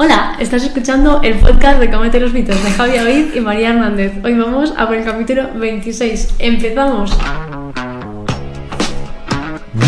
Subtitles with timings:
[0.00, 4.12] Hola, estás escuchando el podcast de Comete los mitos de Javi David y María Hernández.
[4.22, 6.36] Hoy vamos a por el capítulo 26.
[6.38, 7.18] Empezamos.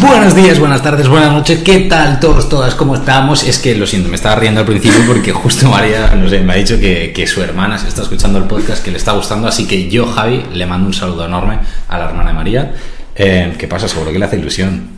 [0.01, 2.75] Buenos días, buenas tardes, buenas noches, ¿qué tal todos, todas?
[2.75, 3.45] ¿Cómo estamos?
[3.45, 6.55] Es que lo siento, me estaba riendo al principio porque justo María, no sé, me
[6.55, 9.47] ha dicho que, que su hermana se está escuchando el podcast, que le está gustando,
[9.47, 12.75] así que yo, Javi, le mando un saludo enorme a la hermana de María.
[13.15, 13.87] Eh, ¿Qué pasa?
[13.87, 14.89] Seguro que le hace ilusión,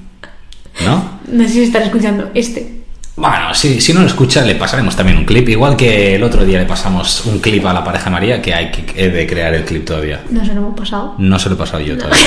[0.86, 1.20] ¿no?
[1.30, 2.81] No sé si estar escuchando este.
[3.14, 5.48] Bueno, si, si no lo escucha, le pasaremos también un clip.
[5.50, 8.70] Igual que el otro día le pasamos un clip a la pareja María, que hay
[8.70, 10.22] que he de crear el clip todavía.
[10.30, 11.14] No se lo hemos pasado.
[11.18, 12.26] No se lo he pasado yo todavía.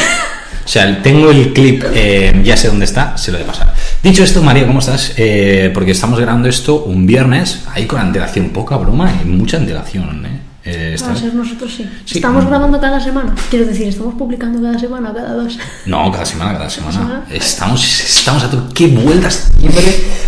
[0.64, 3.72] O sea, tengo el clip, eh, ya sé dónde está, se lo he de pasar.
[4.02, 5.14] Dicho esto, María, ¿cómo estás?
[5.16, 10.26] Eh, porque estamos grabando esto un viernes, ahí con antelación, poca broma y mucha antelación,
[10.26, 10.35] ¿eh?
[10.66, 11.20] Eh, vez.
[11.20, 11.88] ser nosotros sí.
[12.06, 12.18] Sí.
[12.18, 13.36] Estamos grabando cada semana.
[13.52, 15.60] Quiero decir, estamos publicando cada semana, cada dos.
[15.86, 16.94] No, cada semana, cada semana.
[16.94, 17.26] semana?
[17.30, 18.74] Estamos, estamos a tope.
[18.74, 19.84] ¡Qué vueltas siempre!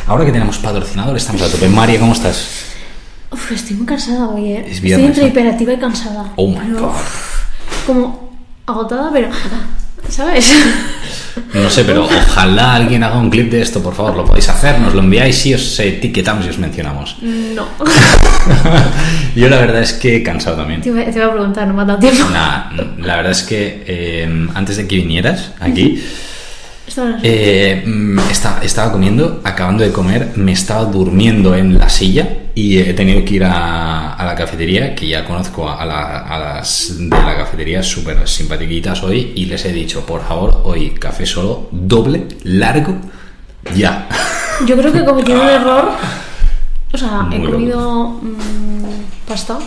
[0.05, 1.67] Ahora que tenemos patrocinador, estamos a tope.
[1.69, 2.65] María, ¿cómo estás?
[3.31, 4.65] Uf, estoy muy cansada hoy, eh.
[4.69, 6.31] Es viernes, estoy entre hiperativa y cansada.
[6.35, 6.95] Oh my Pero, god.
[7.87, 9.29] Como agotada, pero.
[10.07, 10.51] ¿Sabes?
[11.53, 14.15] No sé, pero ojalá alguien haga un clip de esto, por favor.
[14.15, 17.17] Lo podéis hacer, nos lo enviáis y os etiquetamos y os mencionamos.
[17.21, 17.67] No.
[19.35, 20.81] Yo la verdad es que he cansado también.
[20.81, 22.23] Te iba, a preguntar, no me ha dado tiempo.
[22.31, 26.01] Nah, la verdad es que eh, antes de que vinieras aquí,
[27.23, 32.27] eh, mm, esta- estaba comiendo, acabando de comer, me estaba durmiendo en la silla
[32.59, 36.39] y he tenido que ir a, a la cafetería, que ya conozco a, la- a
[36.39, 41.25] las de la cafetería súper simpatiquitas hoy, y les he dicho, por favor, hoy café
[41.27, 42.95] solo, doble, largo,
[43.75, 44.07] ya.
[44.65, 45.89] Yo creo que he cometido un error.
[46.93, 49.57] O sea, he comido mm, pasta,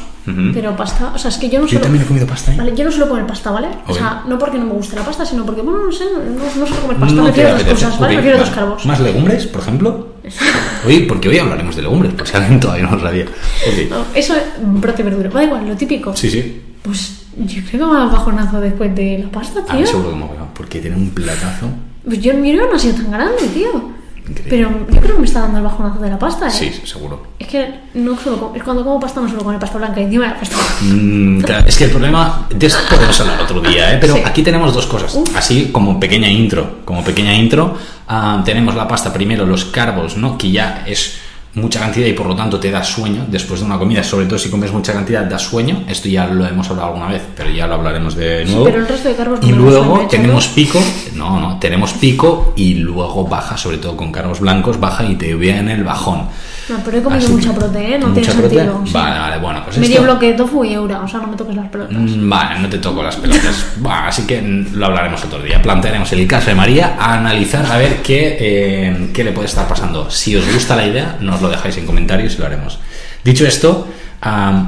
[0.54, 1.12] pero pasta.
[1.14, 1.82] O sea, es que yo no Yo suelo.
[1.84, 2.56] también he comido pasta, ¿eh?
[2.56, 3.68] Vale, yo no suelo comer pasta, ¿vale?
[3.86, 6.44] O sea, no porque no me guste la pasta, sino porque, bueno, no sé, no,
[6.44, 7.14] no suelo comer pasta.
[7.14, 8.14] No prefiero otras cosas, ¿vale?
[8.16, 8.42] Ok, Prefiero vale.
[8.48, 8.86] otros carbos.
[8.86, 10.08] ¿Más legumbres, por ejemplo?
[10.86, 13.26] Hoy, porque hoy hablaremos de legumbres, por si alguien todavía no lo sabía.
[13.90, 15.28] No, eso, brote y verdura.
[15.28, 16.16] Da igual, lo típico.
[16.16, 16.62] Sí, sí.
[16.82, 19.86] Pues yo creo que me da bajonazo después de la pasta, A mí tío.
[19.86, 21.66] seguro que me ha porque tiene un platazo.
[22.04, 23.99] Pues yo mi no ha sido tan grande, tío.
[24.30, 24.50] Increíble.
[24.50, 26.50] Pero yo creo que me está dando el bajonazo de la pasta, ¿eh?
[26.50, 27.26] Sí, seguro.
[27.38, 30.26] Es que no suelo com- es cuando como pasta no suelo comer pasta blanca encima
[30.28, 30.56] la pasta.
[30.82, 33.98] Mm, claro, es que el problema, de esto podemos hablar otro día, ¿eh?
[34.00, 34.22] pero Sí.
[34.24, 37.76] aquí tenemos dos cosas, así como pequeña intro, como pequeña intro,
[38.08, 40.38] ah, tenemos la pasta primero, los carbos, ¿no?
[40.38, 41.18] que ya es
[41.54, 44.38] mucha cantidad y por lo tanto te da sueño después de una comida, sobre todo
[44.38, 47.66] si comes mucha cantidad da sueño, esto ya lo hemos hablado alguna vez, pero ya
[47.66, 48.64] lo hablaremos de Sí, nuevo.
[48.66, 50.80] pero el resto de carbos no y luego tenemos pico,
[51.14, 55.34] no, no, tenemos pico y luego baja, sobre todo con carbos blancos, baja y te
[55.34, 56.28] viene el bajón.
[56.70, 58.82] No, pero he comido mucha proteína, no ¿Mucha tiene sentido.
[58.86, 58.92] sí.
[58.92, 61.36] Vale, vale, bueno, pues Medio esto- bloque de tofu y eura, o sea, no me
[61.36, 61.96] toques las pelotas.
[61.98, 63.66] Mm, Vale, no te toco las pelotas.
[63.76, 64.40] Bueno, así que
[64.72, 65.60] lo hablaremos otro día.
[65.60, 69.66] Plantearemos el caso de María a analizar a ver qué, eh, qué le puede estar
[69.66, 70.10] pasando.
[70.10, 72.78] Si os gusta la idea, nos lo dejáis en comentarios y lo haremos.
[73.24, 73.88] Dicho esto,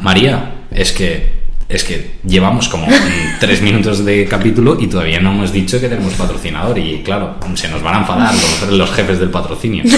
[0.02, 1.41] María, es que
[1.72, 2.86] es que llevamos como
[3.40, 7.68] tres minutos de capítulo y todavía no hemos dicho que tenemos patrocinador y claro, se
[7.68, 9.84] nos van a enfadar los, los jefes del patrocinio.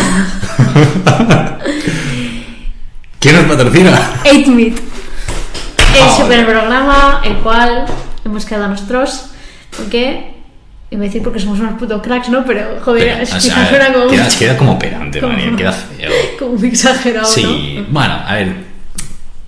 [3.19, 4.21] ¿Quién nos patrocina?
[4.25, 4.75] 8 Meat.
[4.77, 6.17] El Joder.
[6.25, 7.87] super programa, el cual
[8.25, 9.27] hemos quedado nosotros.
[9.77, 10.33] Porque.
[10.91, 12.45] Iba a decir porque somos unos putos cracks, ¿no?
[12.45, 15.57] Pero, joder, Pero, es o que sea, suena como, queda, queda como pedante, como- María,
[15.57, 16.11] queda feo.
[16.39, 17.87] como muy exagerado, Sí, ¿no?
[17.89, 18.55] bueno, a ver,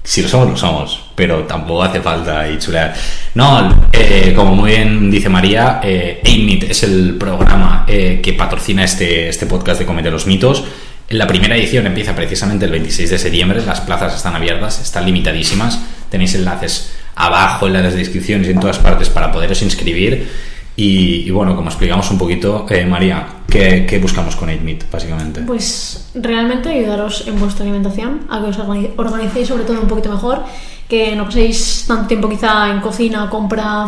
[0.07, 2.95] si lo somos, lo somos, pero tampoco hace falta y chulear.
[3.35, 8.85] No, eh, como muy bien dice María, eh, 8-Meat es el programa eh, que patrocina
[8.85, 10.63] este, este podcast de Comete los Mitos.
[11.09, 15.81] La primera edición empieza precisamente el 26 de septiembre, las plazas están abiertas, están limitadísimas,
[16.09, 20.29] tenéis enlaces abajo en las descripciones y en todas partes para poderos inscribir.
[20.77, 25.41] Y, y bueno, como explicamos un poquito, eh, María, ¿qué, qué buscamos con 8-Meat, básicamente?
[25.43, 30.11] Pues realmente ayudaros en vuestra alimentación, a que os organi- organicéis sobre todo un poquito
[30.11, 30.43] mejor,
[30.89, 33.87] que no paséis tanto tiempo quizá en cocina, compra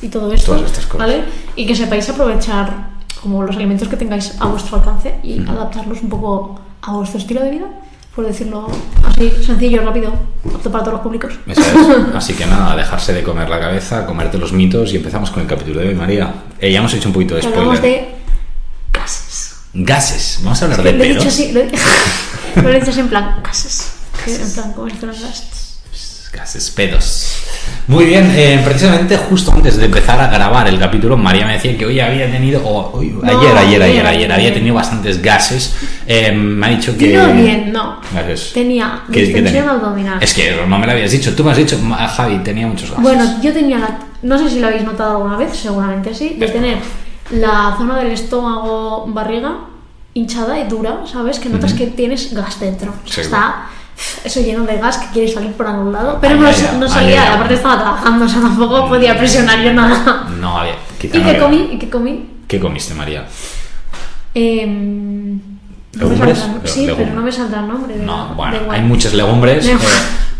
[0.00, 0.98] y todo esto, Todas estas cosas.
[1.06, 1.24] ¿vale?
[1.56, 2.90] Y que sepáis aprovechar
[3.20, 7.40] como los alimentos que tengáis a vuestro alcance y adaptarlos un poco a vuestro estilo
[7.42, 7.66] de vida,
[8.16, 8.66] por decirlo
[9.04, 10.10] así, sencillo, rápido,
[10.54, 11.34] apto para todos los públicos.
[11.46, 12.14] Eso es.
[12.14, 15.46] Así que nada, dejarse de comer la cabeza, comerte los mitos y empezamos con el
[15.46, 16.32] capítulo de hoy, María.
[16.58, 18.00] Eh, ya hemos hecho un poquito de Hablamos spoiler.
[18.00, 18.14] de
[18.90, 19.56] gases.
[19.74, 20.40] Gases.
[20.42, 21.70] Vamos a hablar Lo de he dicho así, lo he,
[22.62, 23.92] lo he dicho así en plan gases.
[24.26, 25.80] En plan, como si fueran gases.
[26.32, 27.35] Gases, pedos.
[27.88, 31.76] Muy bien, eh, precisamente justo antes de empezar a grabar el capítulo, María me decía
[31.78, 35.74] que hoy había tenido, o hoy- No, ayer, ayer, ayer, ayer, había tenido bastantes gases.
[36.06, 37.08] Eh, me ha dicho que.
[37.08, 38.00] Dilo bien, no.
[38.12, 38.52] Gases.
[38.52, 40.18] Tenía ¿Qué- qué distensión abdominal.
[40.20, 41.34] Es que no me lo habías dicho.
[41.36, 43.02] Tú me has dicho, "Ma- Javi, tenía muchos gases.
[43.04, 43.98] Bueno, yo tenía la.
[44.22, 46.78] No sé si lo habéis notado alguna vez, seguramente sí, de tener
[47.30, 49.52] la zona del estómago, barriga
[50.14, 51.38] hinchada y dura, ¿sabes?
[51.38, 51.80] Que notas Ujú.
[51.84, 52.92] que tienes gas dentro.
[53.04, 53.20] Sí.
[53.20, 53.66] está
[54.24, 56.18] eso lleno de gas que quiere salir por algún lado.
[56.20, 59.72] Pero Ay, no, no ay, salía, aparte estaba trabajando, o sea, tampoco podía presionar yo
[59.72, 60.26] nada.
[60.40, 60.74] No, había.
[61.00, 61.68] quizá ¿Y no qué comí?
[61.72, 62.30] ¿Y qué comí?
[62.46, 63.26] ¿Qué comiste, María?
[64.34, 65.40] Em, no
[65.94, 66.38] me ¿Legumbres?
[66.62, 66.96] Le- sí, legumbres.
[67.08, 67.96] pero no me saldrá el nombre.
[67.96, 69.66] de No, la- bueno, hay muchas legumbres.
[69.66, 69.76] Eh,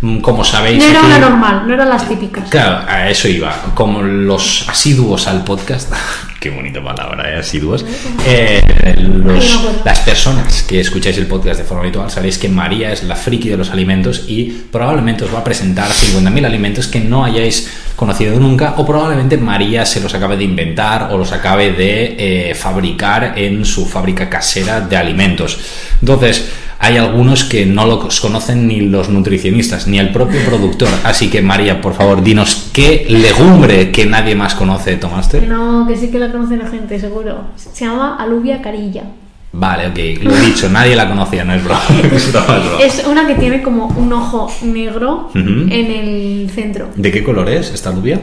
[0.03, 0.85] mm, como sabéis.
[0.85, 2.49] No era una normal, no eran las típicas.
[2.51, 3.55] Claro, a eso iba.
[3.75, 5.93] Como los asiduos al podcast,
[6.49, 7.39] qué bonita palabra, ¿eh?
[7.39, 7.85] asiduos.
[8.27, 8.63] Eh,
[8.97, 13.17] los- las personas que escucháis el podcast de forma habitual sabéis que María es la
[13.17, 17.69] friki de los alimentos y probablemente os va a presentar 50.000 alimentos que no hayáis
[17.97, 22.55] conocido nunca o probablemente María se los acabe de inventar o los acabe de eh,
[22.55, 25.59] fabricar en su fábrica casera de alimentos.
[26.01, 30.89] Entonces, hay algunos que no los conocen ni los nutricionistas ni el propio productor.
[31.05, 35.41] Así que María, por favor, dinos qué legumbre que nadie más conoce tomaste.
[35.41, 37.45] No, que sí que la conoce la gente, seguro.
[37.57, 39.05] Se llama alubia carilla.
[39.53, 41.81] Vale, ok, lo he dicho, nadie la conocía, no es broma.
[42.81, 46.89] Es una que tiene como un ojo negro en el centro.
[46.95, 48.21] ¿De qué color es esta alubia?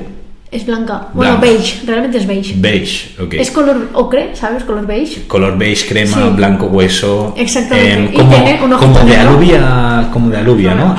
[0.53, 1.07] Es blanca.
[1.13, 1.47] Bueno, Blanca.
[1.47, 2.53] beige, realmente es beige.
[2.57, 3.33] Beige, ok.
[3.33, 4.63] Es color ocre, ¿sabes?
[4.63, 5.23] Color beige.
[5.27, 6.29] Color beige, crema, Sí.
[6.35, 7.33] blanco hueso.
[7.35, 8.13] Exactamente.
[8.13, 10.95] Y como, tiene un ojo como de alubia, como de alubia, ¿no?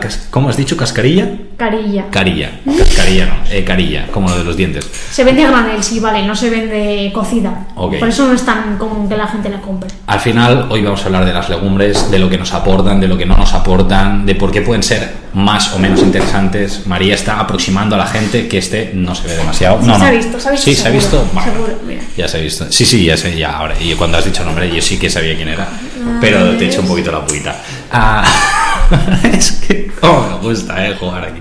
[0.00, 0.76] Cas- ¿cómo has dicho?
[0.76, 1.26] ¿Cascarilla?
[1.56, 2.06] Carilla.
[2.10, 2.50] Carilla.
[2.78, 4.88] Cascarilla no, eh, carilla, como lo de los dientes.
[5.10, 7.66] Se vende a granel, sí, vale, no se vende cocida.
[7.76, 7.98] Ok.
[7.98, 9.90] Por eso no es tan común que la gente la compre.
[10.06, 13.08] Al final, hoy vamos a hablar de las legumbres, de lo que nos aportan, de
[13.08, 16.86] lo que no nos aportan, de por qué pueden ser más o menos interesantes.
[16.86, 19.80] María está aproximando a la gente que este no se ve demasiado.
[19.80, 21.40] Sí, no, se ha visto, se ha visto Sí, se ha seguro, visto.
[21.44, 22.02] Seguro, mira.
[22.16, 22.66] Ya se ha visto.
[22.70, 23.74] Sí, sí, ya sé, ya ahora.
[23.80, 25.68] Y cuando has dicho nombre, yo sí que sabía quién era.
[26.20, 27.56] Pero te he hecho un poquito la puita.
[27.90, 28.24] Ah,
[29.32, 31.40] es que, oh, me gusta, eh, jugar aquí.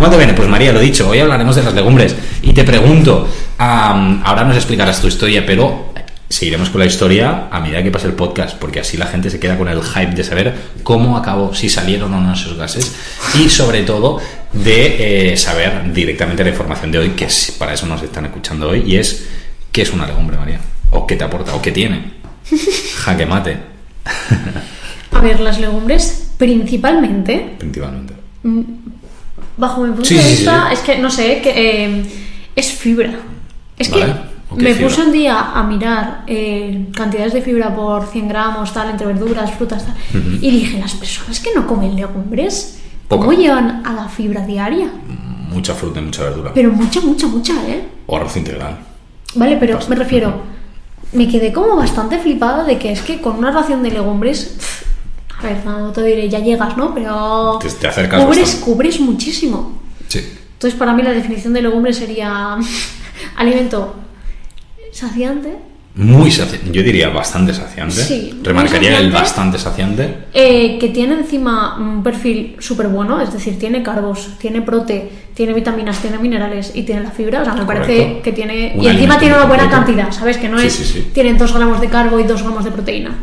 [0.00, 2.14] Bueno, bien, pues María, lo dicho, hoy hablaremos de las legumbres.
[2.42, 5.92] Y te pregunto, ahora nos explicarás tu historia, pero
[6.28, 9.40] seguiremos con la historia a medida que pase el podcast, porque así la gente se
[9.40, 12.94] queda con el hype de saber cómo acabó, si salieron o no esos gases,
[13.34, 14.20] y sobre todo
[14.52, 18.68] de eh, saber directamente la información de hoy, que es- para eso nos están escuchando
[18.68, 19.26] hoy, y es
[19.72, 22.12] qué es una legumbre, María, o qué te aporta, o qué tiene.
[22.98, 23.56] Jaque mate,
[25.12, 28.14] A ver, las legumbres, principalmente, principalmente.
[29.56, 30.74] bajo mi punto Sí, de sí, vista, sí.
[30.74, 32.04] es que, no sé, que eh,
[32.56, 33.12] es fibra.
[33.76, 34.14] Es que Vale,
[34.56, 34.88] me fibra.
[34.88, 39.50] puse un día a mirar eh, cantidades de fibra por 100 gramos, tal, entre verduras,
[39.52, 39.94] frutas, tal,
[40.40, 44.88] y dije, las personas que no comen legumbres, ¿cómo llevan a la fibra diaria?
[45.50, 46.52] Mucha fruta y mucha verdura.
[46.54, 47.82] Pero mucha, mucha, mucha, ¿eh?
[48.06, 48.78] O arroz integral.
[49.34, 50.42] Vale, pero me refiero,
[51.12, 54.56] me quedé como bastante flipada de que es que con una ración de legumbres,
[55.38, 56.94] a ver, no te diré, ya llegas, ¿no?
[56.94, 58.64] Pero Te- te acercas cubres, bastante.
[58.64, 59.78] cubres muchísimo.
[60.08, 60.20] Sí.
[60.54, 62.56] Entonces, para mí la definición de legumbres sería
[63.36, 63.94] alimento
[64.92, 65.56] saciante,
[66.00, 66.70] Muy saciante.
[66.70, 67.96] Yo diría bastante saciante.
[67.96, 70.14] Sí, Remarcaría el bastante saciante.
[70.32, 75.52] eh, que tiene encima un perfil súper bueno, es decir, tiene carbos, tiene prote, tiene
[75.54, 77.42] vitaminas, tiene minerales y tiene la fibra.
[77.42, 78.76] O sea, me parece que tiene.
[78.80, 79.86] Y encima tiene una buena completo.
[79.86, 80.36] cantidad, ¿sabes?
[80.38, 80.72] Que no Sí, es.
[80.72, 81.06] sí, sí.
[81.12, 83.18] Tiene 2 gramos de carbo y 2 gramos de proteína.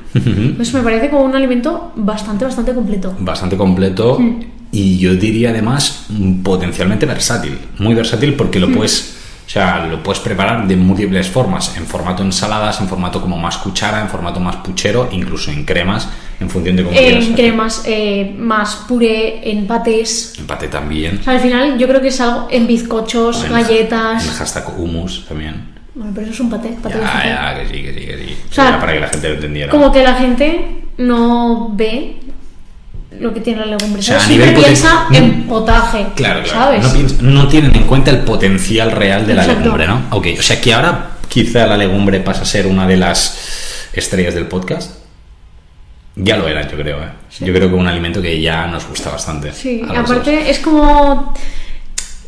[0.57, 3.15] Pues me parece como un alimento bastante, bastante completo.
[3.19, 4.19] Bastante completo.
[4.19, 4.39] Mm.
[4.73, 7.57] Y yo diría además mm, potencialmente versátil.
[7.79, 8.61] Muy versátil porque Mm.
[8.63, 9.14] lo puedes.
[9.45, 13.57] O sea, lo puedes preparar de múltiples formas, en formato ensaladas, en formato como más
[13.57, 16.09] cuchara, en formato más puchero, incluso en cremas,
[16.39, 16.97] en función de cómo.
[16.97, 20.33] En cremas, eh, más puré, en patés.
[20.39, 21.19] Empate también.
[21.19, 24.25] O sea, al final yo creo que es algo en bizcochos, En- galletas.
[24.27, 25.75] En hashtag hummus también.
[25.93, 26.69] Bueno, pero eso es un paté.
[26.81, 28.37] paté Ya, ya, que sí, que sí, que sí.
[28.49, 29.71] O sea, Era para que la gente lo entendiera.
[29.71, 32.17] Como que la gente no ve
[33.19, 33.99] lo que tiene la legumbre.
[33.99, 36.05] O sea, Siempre piensa no- en potaje.
[36.15, 36.81] Claro, claro.
[36.81, 37.21] ¿Sabes?
[37.21, 40.01] No, tienen en cuenta el potencial real de la legumbre, ¿no?
[40.11, 44.33] Ok, o sea que ahora quizá la legumbre pasa a ser una de las estrellas
[44.35, 44.91] del podcast.
[46.17, 47.09] Ya lo era, yo creo, ¿eh?
[47.41, 49.51] Yo creo que un alimento que ya nos gusta bastante.
[49.51, 49.97] Sí, dos.
[49.97, 51.33] aparte es como.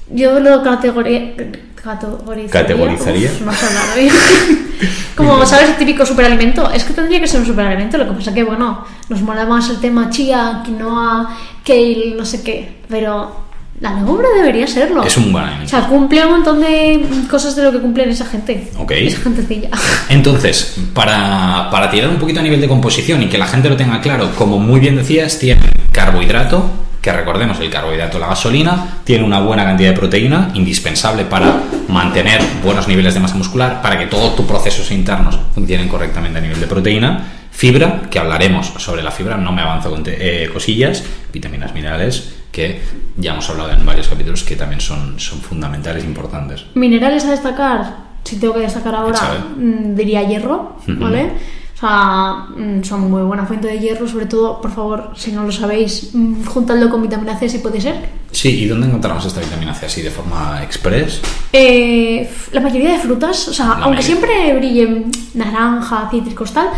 [0.09, 2.49] Yo lo categori- categorizaría.
[2.49, 3.29] ¿Categorizaría?
[3.29, 5.69] Uf, como, ¿sabes?
[5.69, 6.69] El típico superalimento.
[6.71, 7.97] Es que tendría que ser un superalimento.
[7.97, 12.43] Lo que pasa que, bueno, nos mola más el tema chía, quinoa, kale, no sé
[12.43, 12.77] qué.
[12.89, 13.47] Pero
[13.79, 15.03] la legumbre debería serlo.
[15.03, 15.69] Es un buen O alimento.
[15.69, 18.71] sea, cumple un montón de cosas de lo que cumplen esa gente.
[18.77, 18.91] Ok.
[18.91, 19.69] Esa gentecilla.
[20.09, 23.77] Entonces, para, para tirar un poquito a nivel de composición y que la gente lo
[23.77, 26.69] tenga claro, como muy bien decías, tiene carbohidrato,
[27.07, 32.41] que recordemos el carbohidrato, la gasolina, tiene una buena cantidad de proteína, indispensable para mantener
[32.61, 36.59] buenos niveles de masa muscular, para que todos tus procesos internos funcionen correctamente a nivel
[36.59, 41.73] de proteína, fibra, que hablaremos sobre la fibra, no me avanzo con eh, cosillas, vitaminas,
[41.73, 42.81] minerales, que
[43.15, 46.65] ya hemos hablado en varios capítulos que también son, son fundamentales e importantes.
[46.75, 47.95] Minerales a destacar,
[48.25, 50.75] si tengo que destacar ahora, mm, diría hierro.
[50.87, 51.31] ¿vale?
[51.77, 55.43] O sea, mm, son muy buena fuente de hierro, sobre todo, por favor, si no
[55.43, 58.09] lo sabéis, mm, juntadlo con vitamina C si puede ser.
[58.31, 61.21] Sí, ¿y dónde encontramos esta vitamina C así de forma express?
[61.53, 66.69] Eh, la mayoría de frutas, o sea, aunque siempre brillen naranja, cítricos, tal,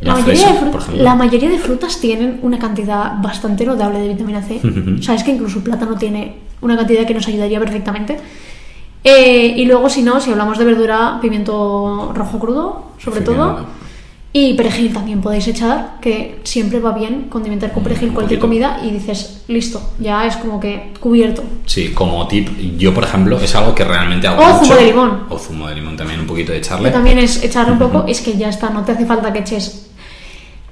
[0.00, 4.42] la, La mayoría, de la mayoría de frutas tienen una cantidad bastante notable de vitamina
[4.42, 4.60] C.
[4.98, 8.18] O sea, es que incluso el plátano tiene una cantidad que nos ayudaría perfectamente.
[9.04, 13.66] Eh, y luego, si no, si hablamos de verdura, pimiento rojo crudo, sobre todo.
[14.32, 18.80] Y perejil también podéis echar, que siempre va bien condimentar con perejil Un cualquier comida
[18.84, 21.42] y dices, listo, ya es como que cubierto.
[21.66, 24.64] Sí, como tip, yo por ejemplo, es algo que realmente hago O mucho.
[24.66, 25.22] zumo de limón.
[25.30, 26.90] O zumo de limón también, un poquito de Que echarle.
[26.92, 29.90] también es echar un poco, es que ya está, no te hace falta que eches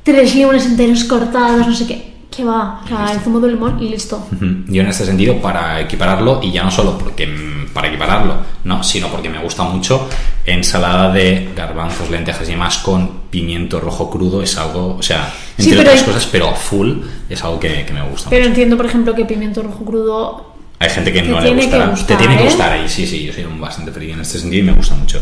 [0.04, 2.07] tres limones enteros cortados, no sé qué.
[2.30, 4.26] Que va, o sea, el zumo de limón y listo.
[4.68, 7.28] Yo en este sentido, para equipararlo, y ya no solo porque
[7.72, 10.08] para equipararlo, no, sino porque me gusta mucho,
[10.44, 15.80] ensalada de garbanzos, lentejas y demás con pimiento rojo crudo es algo, o sea, entre
[15.80, 18.48] otras cosas, pero full es algo que, que me gusta Pero mucho.
[18.50, 20.54] entiendo, por ejemplo, que pimiento rojo crudo.
[20.80, 21.86] Hay gente que no le gustará.
[21.88, 22.46] gustar, Te tiene que ¿eh?
[22.46, 24.94] gustar ahí, sí, sí, yo soy un bastante friki en este sentido y me gusta
[24.94, 25.20] mucho.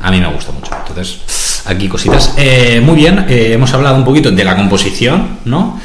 [0.00, 0.70] A mí me gusta mucho.
[0.86, 2.34] Entonces, aquí cositas.
[2.36, 5.80] Eh, muy bien, eh, hemos hablado un poquito de la composición, ¿no?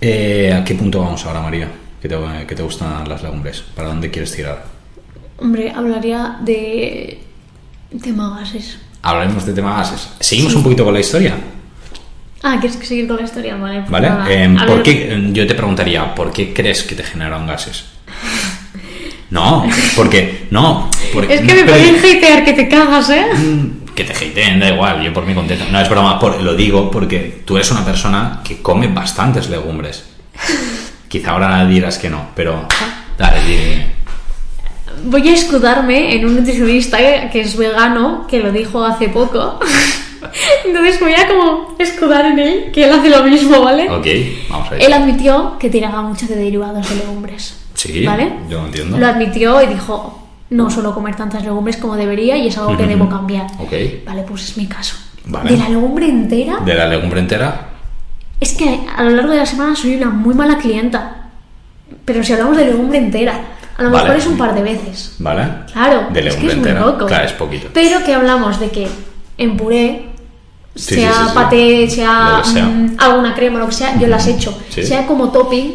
[0.00, 1.68] Eh, ¿A qué punto vamos ahora, María?
[2.00, 3.62] ¿Qué te, qué te gustan las legumbres?
[3.74, 4.64] ¿Para dónde quieres tirar?
[5.38, 7.20] Hombre, hablaría de.
[8.02, 8.78] tema gases.
[9.02, 10.08] Hablaremos de tema gases.
[10.20, 11.34] Seguimos un poquito con la historia,
[12.42, 13.56] Ah, ¿quieres seguir con la historia?
[13.56, 13.80] Vale.
[13.80, 14.08] pues ¿vale?
[14.08, 14.32] nada.
[14.32, 17.86] Eh, A ¿por qué, yo te preguntaría, ¿por qué crees que te generan gases?
[19.36, 23.26] No, porque, no, porque, Es que me pueden hatear que te cagas, ¿eh?
[23.34, 25.64] Mm, Que te hateen, da igual, yo por mi contento.
[25.70, 30.04] No, es broma, por- lo digo porque tú eres una persona que come bastantes legumbres.
[31.08, 32.66] Quizá ahora dirás que no, pero
[33.18, 33.86] dale, dime.
[35.04, 36.96] Voy a escudarme en un nutricionista
[37.30, 39.60] que es vegano, que lo dijo hace poco.
[40.64, 43.88] Entonces voy a como escudar en él, que él hace lo mismo, ¿vale?
[43.90, 44.06] Ok,
[44.50, 44.82] vamos a ver.
[44.82, 47.54] Él admitió que tiraba mucho de derivados de legumbres.
[47.76, 48.32] Sí, ¿Vale?
[48.48, 48.98] yo lo entiendo.
[48.98, 52.86] Lo admitió y dijo, no suelo comer tantas legumbres como debería y es algo que
[52.86, 53.46] debo cambiar.
[53.58, 53.72] Ok.
[54.06, 54.96] Vale, pues es mi caso.
[55.26, 55.50] Vale.
[55.52, 57.68] De la legumbre entera, De la legumbre entera,
[58.40, 61.30] es que a lo largo de la semana soy una muy mala clienta.
[62.04, 63.40] Pero si hablamos de legumbre entera,
[63.76, 64.04] a lo Vale.
[64.04, 65.16] mejor es un par de veces.
[65.18, 65.42] ¿vale?
[65.72, 66.84] Claro, De es que legumbre es muy entera.
[66.92, 67.06] poco.
[67.06, 67.68] Claro, es poquito.
[67.74, 68.88] Pero que hablamos de que
[69.38, 70.06] en puré,
[70.74, 72.66] Sí, sea sí, paté, sea, sea.
[72.66, 74.56] mm, alguna crema, lo que sea, yo las echo.
[74.68, 75.72] Sea como topping,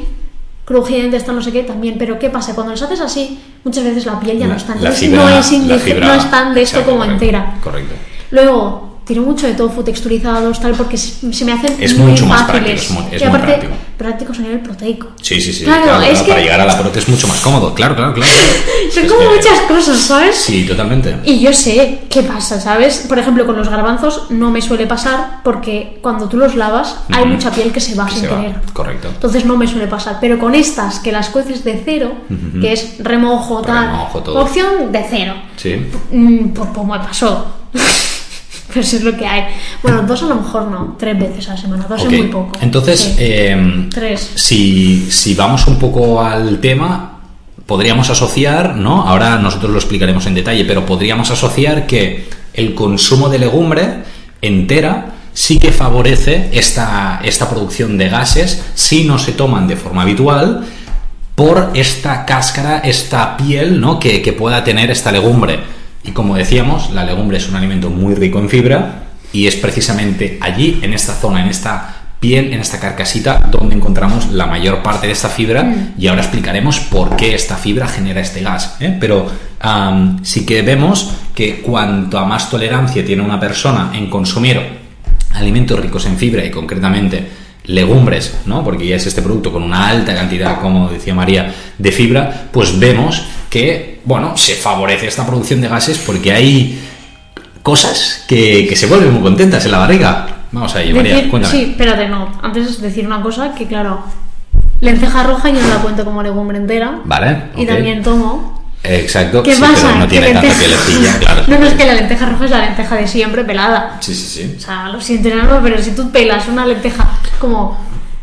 [0.66, 1.96] crujiente, esto no sé qué, también.
[1.98, 2.54] Pero ¿qué pasa?
[2.56, 4.54] Cuando las haces así, muchas veces la piel ya no
[4.84, 7.14] la es- fibra- no es, la indije- fibra- no es tan de esto como correcto,
[7.26, 7.56] entera.
[7.64, 7.94] Correcto.
[8.32, 12.44] Luego, tiro mucho de tofu texturizados, tal, porque se me hacen Es muy mucho más
[12.48, 12.64] fáciles.
[12.64, 13.74] práctico, es muy- es y muy aparte, práctico.
[13.98, 15.08] prácticos a nivel proteico.
[15.22, 15.64] Sí, sí, sí.
[15.66, 17.74] Claro, claro, es claro, que- Para llegar a la prote es mucho más cómodo.
[17.76, 18.32] Claro, claro, claro.
[18.94, 20.36] Son Es como que- muchas cosas, ¿sabes?
[20.38, 21.18] Sí, totalmente.
[21.26, 23.06] Y yo sé qué pasa, ¿sabes?
[23.10, 27.24] Por ejemplo, con los garbanzos no me suele pasar porque cuando tú los lavas hay
[27.24, 27.34] Ujú.
[27.34, 28.38] mucha piel que se va Que sin se va.
[28.42, 28.56] querer.
[28.74, 29.10] Correcto.
[29.10, 30.18] Entonces no me suele pasar.
[30.22, 32.62] Pero con estas, que las cueces de cero, Ujú.
[32.62, 35.34] que es remojo, tal, Remojo, opción de cero.
[35.58, 35.76] Sí.
[36.12, 37.46] Mm, Pues como me pasó.
[38.74, 39.44] Pero eso es lo que hay.
[39.84, 42.52] Bueno, dos a lo mejor no, tres veces a la semana, dos es muy poco.
[42.62, 43.16] Entonces, Sí.
[43.20, 44.32] eh, Tres.
[44.36, 47.20] si, si vamos un poco al tema,
[47.66, 49.08] podríamos asociar, ¿no?
[49.08, 54.04] Ahora nosotros lo explicaremos en detalle, pero podríamos asociar que el consumo de legumbre
[54.42, 60.02] entera sí que favorece esta, esta producción de gases si no se toman de forma
[60.02, 60.66] habitual
[61.36, 63.98] por esta cáscara, esta piel ¿no?
[64.00, 65.60] que, que pueda tener esta legumbre.
[66.04, 69.04] Y como decíamos, la legumbre es un alimento muy rico en fibra
[69.34, 74.32] y es precisamente allí, en esta zona, en esta piel, en esta carcasita, donde encontramos
[74.32, 75.94] la mayor parte de esta fibra Mm.
[75.98, 78.78] y ahora explicaremos por qué esta fibra genera este gas.
[78.80, 78.96] ¿eh?
[79.00, 79.30] Pero
[80.24, 84.60] sí que vemos que cuanto a más tolerancia tiene una persona en consumir
[85.34, 88.64] alimentos ricos en fibra y concretamente legumbres, ¿no?
[88.64, 92.78] Porque ya es este producto con una alta cantidad, como decía María, de fibra, pues
[92.80, 96.80] vemos que, bueno, se favorece esta producción de gases porque hay
[97.62, 100.28] cosas que, que se vuelven muy contentas en la barriga.
[100.52, 101.54] Vamos a ello, María, Decir- cuéntame.
[101.56, 102.32] Sí, espérate, no.
[102.42, 104.04] Antes decir una cosa que, claro,
[104.82, 107.00] lenteja roja yo no la cuento como legumbre entera.
[107.06, 108.61] Vale, Y también tomo.
[108.84, 109.88] Exacto, ¿Qué sí, pasa?
[109.88, 111.44] pero no tiene tanta pielecilla, claro.
[111.48, 113.98] No, no, es que la lenteja roja es la lenteja de siempre pelada.
[114.00, 114.56] Sí, sí, sí.
[114.58, 117.08] O sea, lo siento, no, pero si tú pelas una lenteja
[117.40, 117.78] como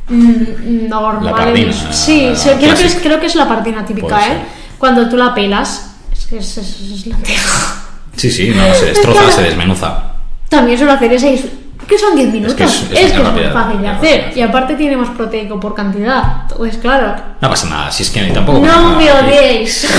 [0.09, 1.25] mm, normal.
[1.27, 3.03] La pardina, sí, la sí, creo, que es, clásica.
[3.03, 4.39] creo que es la pardina típica, ¿eh?
[4.79, 7.75] Cuando tú la pelas, es que es, es- es lenteja.
[8.17, 10.03] Sí, sí, no, se destroza, se desmenuza.
[10.49, 11.51] También suelo hacer ese.
[11.87, 12.55] Que son 10 minutos.
[12.55, 14.21] que es- Es es que es, muy fácil de es hacer.
[14.25, 14.33] rápida.
[14.35, 16.43] Y aparte tiene más proteico por cantidad.
[16.55, 17.15] Pues claro.
[17.41, 18.59] No pasa nada, si es que tampoco...
[18.59, 19.87] No me odiéis.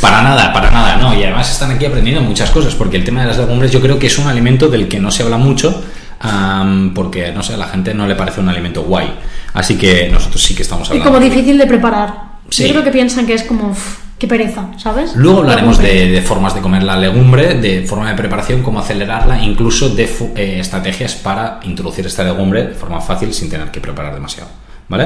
[0.00, 1.14] Para nada, para nada, no.
[1.18, 3.98] Y además están aquí aprendiendo muchas cosas, porque el tema de las legumbres yo creo
[3.98, 5.82] que es un alimento del que no se habla mucho,
[6.20, 9.12] am, porque, no sé, a la gente no le parece un alimento guay.
[9.54, 11.10] Así que nosotros sí que estamos Y hablando.
[11.12, 12.14] como difícil de preparar.
[12.50, 12.64] Sí.
[12.64, 15.16] Yo creo que piensan que es como, "Uf, qué pereza, ¿sabes?
[15.16, 19.42] Luego hablaremos de, de formas de comer la legumbre, de forma de preparación, cómo acelerarla,
[19.42, 20.04] incluso de
[20.36, 24.48] eh, estrategias para introducir esta legumbre de forma fácil sin tener que preparar demasiado.
[24.88, 25.04] ¿Vale?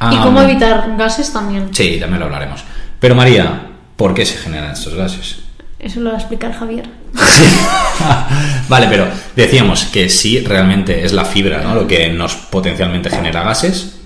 [0.00, 1.68] Y Am, cómo evitar gases también.
[1.72, 2.64] Sí, también lo hablaremos.
[2.98, 3.66] Pero María,
[3.98, 5.40] ¿por qué se generan estos gases?
[5.78, 6.88] Eso lo va a explicar Javier.
[8.68, 11.74] vale, pero decíamos que sí, realmente es la fibra ¿no?
[11.74, 13.96] lo que nos potencialmente genera gases,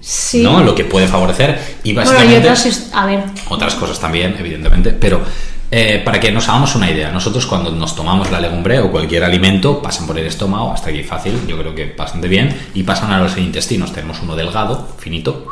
[0.00, 0.42] Sí.
[0.42, 0.62] ¿no?
[0.62, 4.92] lo que puede favorecer y bueno, básicamente y otras, a ver, otras cosas también, evidentemente,
[4.92, 5.22] pero
[5.70, 9.24] eh, para que nos hagamos una idea, nosotros cuando nos tomamos la legumbre o cualquier
[9.24, 13.12] alimento pasan por el estómago, hasta aquí fácil, yo creo que bastante bien, y pasan
[13.12, 13.92] a los intestinos.
[13.92, 15.46] Tenemos uno delgado, finito,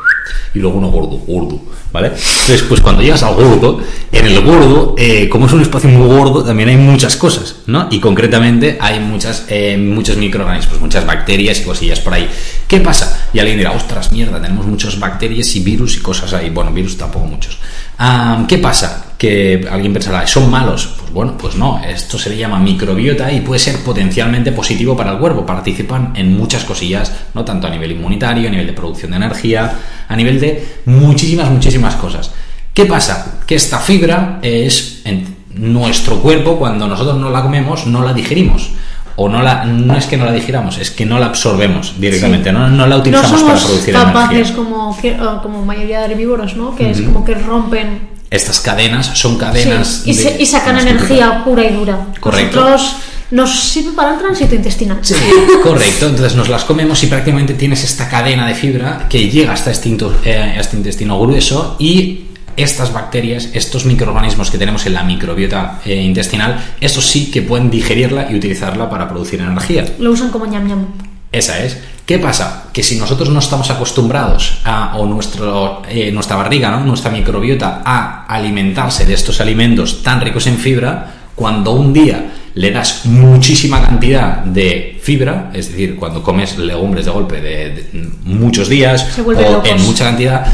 [0.55, 1.61] y luego uno gordo, gordo,
[1.93, 2.09] ¿vale?
[2.09, 3.81] Entonces, pues cuando llegas al gordo,
[4.13, 7.89] en el gordo, eh, como es un espacio muy gordo, también hay muchas cosas, ¿no?
[7.91, 12.29] Y concretamente hay muchas, eh, muchos microorganismos, muchas bacterias y cosillas por ahí.
[12.67, 13.29] ¿Qué pasa?
[13.33, 16.51] Y alguien dirá, ostras, mierda, tenemos muchas bacterias y virus y cosas ahí.
[16.51, 17.59] Bueno, virus tampoco muchos.
[17.99, 19.15] Ah, ¿Qué pasa?
[19.17, 20.95] Que alguien pensará, ¿son malos?
[20.99, 21.83] Pues bueno, pues no.
[21.83, 25.47] Esto se le llama microbiota y puede ser potencialmente positivo para el cuerpo.
[25.47, 29.73] Participan en muchas cosillas, no tanto a nivel inmunitario, a nivel de producción de energía,
[30.09, 32.33] a nivel de muchísimas, muchísimas cosas.
[32.75, 33.41] ¿Qué pasa?
[33.47, 38.73] Que esta fibra es en nuestro cuerpo, cuando nosotros no la comemos, no la digerimos.
[39.17, 42.51] O no la, no es que no la digiramos, es que no la absorbemos directamente,
[42.51, 42.55] Sí.
[42.55, 44.57] no, no la no utilizamos para somos producir capaces energía.
[44.57, 44.99] como,
[45.43, 46.77] como mayoría de herbívoros, ¿no?
[46.77, 50.03] Que es como que rompen Estas cadenas son cadenas.
[50.05, 51.99] sí, y, se- de- y sacan energía pura y dura.
[52.21, 52.61] Correcto.
[52.61, 52.97] Nosotros
[53.31, 54.99] nos sirve para el tránsito intestinal.
[55.01, 55.15] Sí,
[55.63, 56.07] correcto.
[56.09, 59.97] Entonces nos las comemos y prácticamente tienes esta cadena de fibra que llega hasta este,
[60.25, 62.21] eh, este intestino grueso y
[62.57, 67.71] estas bacterias, estos microorganismos que tenemos en la microbiota eh, intestinal, estos sí que pueden
[67.71, 69.85] digerirla y utilizarla para producir energía.
[69.99, 70.87] Lo usan como ñam ñam.
[71.33, 71.79] Esa es.
[72.07, 72.69] ¿Qué pasa?
[72.73, 76.85] Que si nosotros no estamos acostumbrados a, o nuestro, eh, nuestra barriga, ¿no?
[76.85, 82.71] nuestra microbiota, a alimentarse de estos alimentos tan ricos en fibra, cuando un día le
[82.71, 88.71] das muchísima cantidad de fibra, es decir, cuando comes legumbres de golpe de, de muchos
[88.71, 89.69] días o locos.
[89.71, 90.47] en mucha cantidad,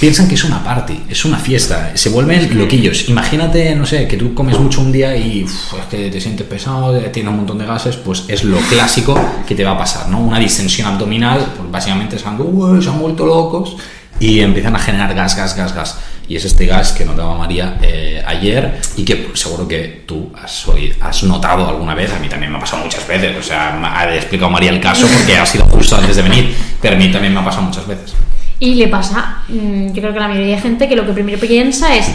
[0.00, 3.08] piensan que es una party, es una fiesta, se vuelven loquillos.
[3.08, 6.44] Imagínate, no sé, que tú comes mucho un día y uf, es que te sientes
[6.44, 9.14] pesado, tienes un montón de gases, pues es lo clásico
[9.46, 10.18] que te va a pasar, ¿no?
[10.18, 13.76] Una distensión abdominal, pues básicamente es algo, "Uy, se han vuelto locos
[14.20, 15.98] y empiezan a generar gas, gas, gas, gas.
[16.26, 20.66] Y es este gas que notaba María eh, ayer y que seguro que tú has,
[20.68, 22.10] oído- has notado alguna vez.
[22.14, 23.36] A mí también me ha pasado muchas veces.
[23.38, 26.56] O sea, me ha explicado María el caso porque ha sido justo antes de venir,
[26.80, 28.14] pero a mí también me ha pasado muchas veces.
[28.58, 31.38] Y le pasa, mm, yo creo que la mayoría de gente que lo que primero
[31.38, 32.06] piensa es,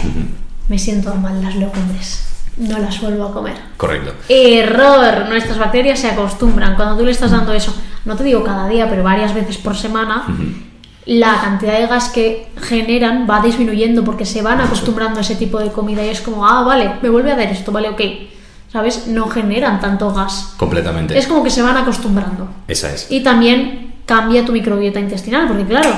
[0.68, 2.24] me siento mal las legumbres,
[2.56, 3.54] no las vuelvo a comer.
[3.76, 4.14] Correcto.
[4.28, 6.74] Error, nuestras bacterias se acostumbran.
[6.74, 7.72] Cuando tú le estás dando eso,
[8.04, 10.24] no te digo cada día, pero varias veces por semana,
[11.06, 15.58] la cantidad de gas que generan va disminuyendo porque se van acostumbrando a ese tipo
[15.58, 18.00] de comida y es como, ah, vale, me vuelve a dar esto, vale, ok.
[18.72, 19.08] ¿Sabes?
[19.08, 20.54] No generan tanto gas.
[20.56, 21.18] Completamente.
[21.18, 22.48] Es como que se van acostumbrando.
[22.68, 23.10] Esa es.
[23.10, 25.90] Y también cambia tu microbiota intestinal, porque claro,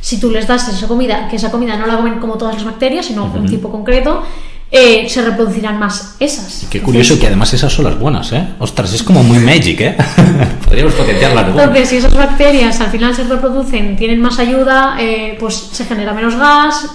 [0.00, 2.64] si tú les das esa comida, que esa comida no la comen como todas las
[2.64, 4.22] bacterias, sino un tipo concreto,
[4.72, 6.66] eh, se reproducirán más esas.
[6.70, 8.46] Qué curioso que además esas son las buenas, ¿eh?
[8.60, 9.96] Ostras, es como muy magic, ¿eh?
[10.64, 15.36] Podríamos potenciar la Entonces, si esas bacterias al final se reproducen, tienen más ayuda, eh,
[15.40, 16.88] pues se genera menos gas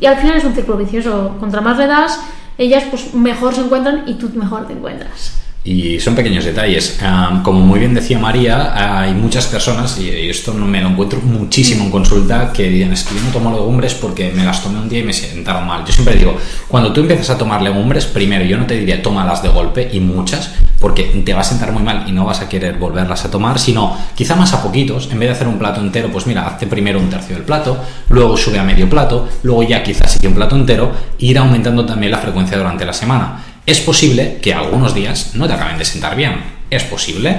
[0.00, 1.36] y al final es un círculo vicioso.
[1.40, 2.20] Contra más le das,
[2.56, 5.32] ellas pues mejor se encuentran y tú mejor te encuentras.
[5.62, 6.98] Y son pequeños detalles.
[7.42, 11.90] Como muy bien decía María, hay muchas personas, y esto me lo encuentro muchísimo en
[11.90, 15.00] consulta, que dicen, es que yo no tomo legumbres porque me las tomé un día
[15.00, 15.84] y me sentaron mal.
[15.84, 19.42] Yo siempre digo, cuando tú empiezas a tomar legumbres, primero yo no te diría tómalas
[19.42, 22.48] de golpe y muchas, porque te va a sentar muy mal y no vas a
[22.48, 25.82] querer volverlas a tomar, sino quizá más a poquitos, en vez de hacer un plato
[25.82, 29.62] entero, pues mira, hazte primero un tercio del plato, luego sube a medio plato, luego
[29.62, 33.44] ya quizás sigue un plato entero, e ir aumentando también la frecuencia durante la semana.
[33.70, 37.36] Es posible que algunos días no te acaben de sentar bien, es posible,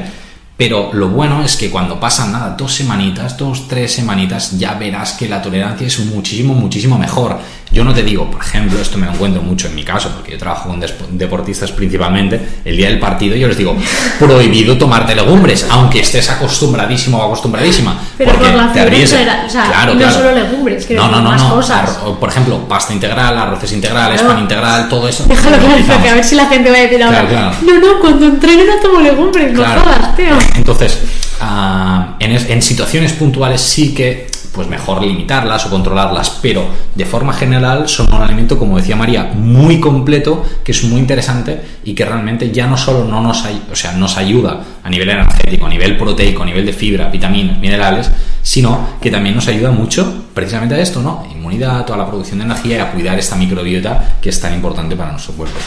[0.56, 5.12] pero lo bueno es que cuando pasan nada, dos semanitas, dos, tres semanitas, ya verás
[5.12, 7.38] que la tolerancia es muchísimo, muchísimo mejor.
[7.72, 10.32] Yo no te digo, por ejemplo, esto me lo encuentro mucho en mi caso, porque
[10.34, 13.78] yo trabajo con deportistas principalmente, el día del partido yo les digo,
[14.20, 17.98] prohibido tomarte legumbres, aunque estés acostumbradísimo o acostumbradísima.
[18.18, 20.14] Pero porque por la te fibra o sea, Claro, no claro.
[20.16, 21.56] solo legumbres, quiero no, no, no, más no.
[21.56, 21.98] cosas.
[22.04, 24.34] Arro- Por ejemplo, pasta integral, arroces integrales, Claro.
[24.36, 25.24] pan integral, todo eso.
[25.28, 27.54] Déjalo lo claro, que a ver si la gente va a decir ahora.
[27.66, 30.38] No, no, cuando entreno no tomo legumbres, no jodas, tío.
[30.56, 31.00] Entonces,
[31.40, 37.34] ah, en, en situaciones puntuales sí que pues mejor limitarlas o controlarlas, pero de forma
[37.34, 42.04] general son un alimento, como decía María, muy completo, que es muy interesante y que
[42.06, 45.98] realmente ya no solo no nos, o sea, nos ayuda a nivel energético, a nivel
[45.98, 48.12] proteico, a nivel de fibra, vitaminas, minerales,
[48.42, 51.24] sino que también nos ayuda mucho precisamente a esto, ¿no?
[51.32, 54.96] Inmunidad, toda la producción de energía y a cuidar esta microbiota que es tan importante
[54.96, 55.58] para nuestro cuerpo.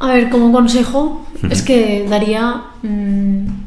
[0.00, 2.62] A ver, como consejo, es que daría.
[2.82, 3.66] mm,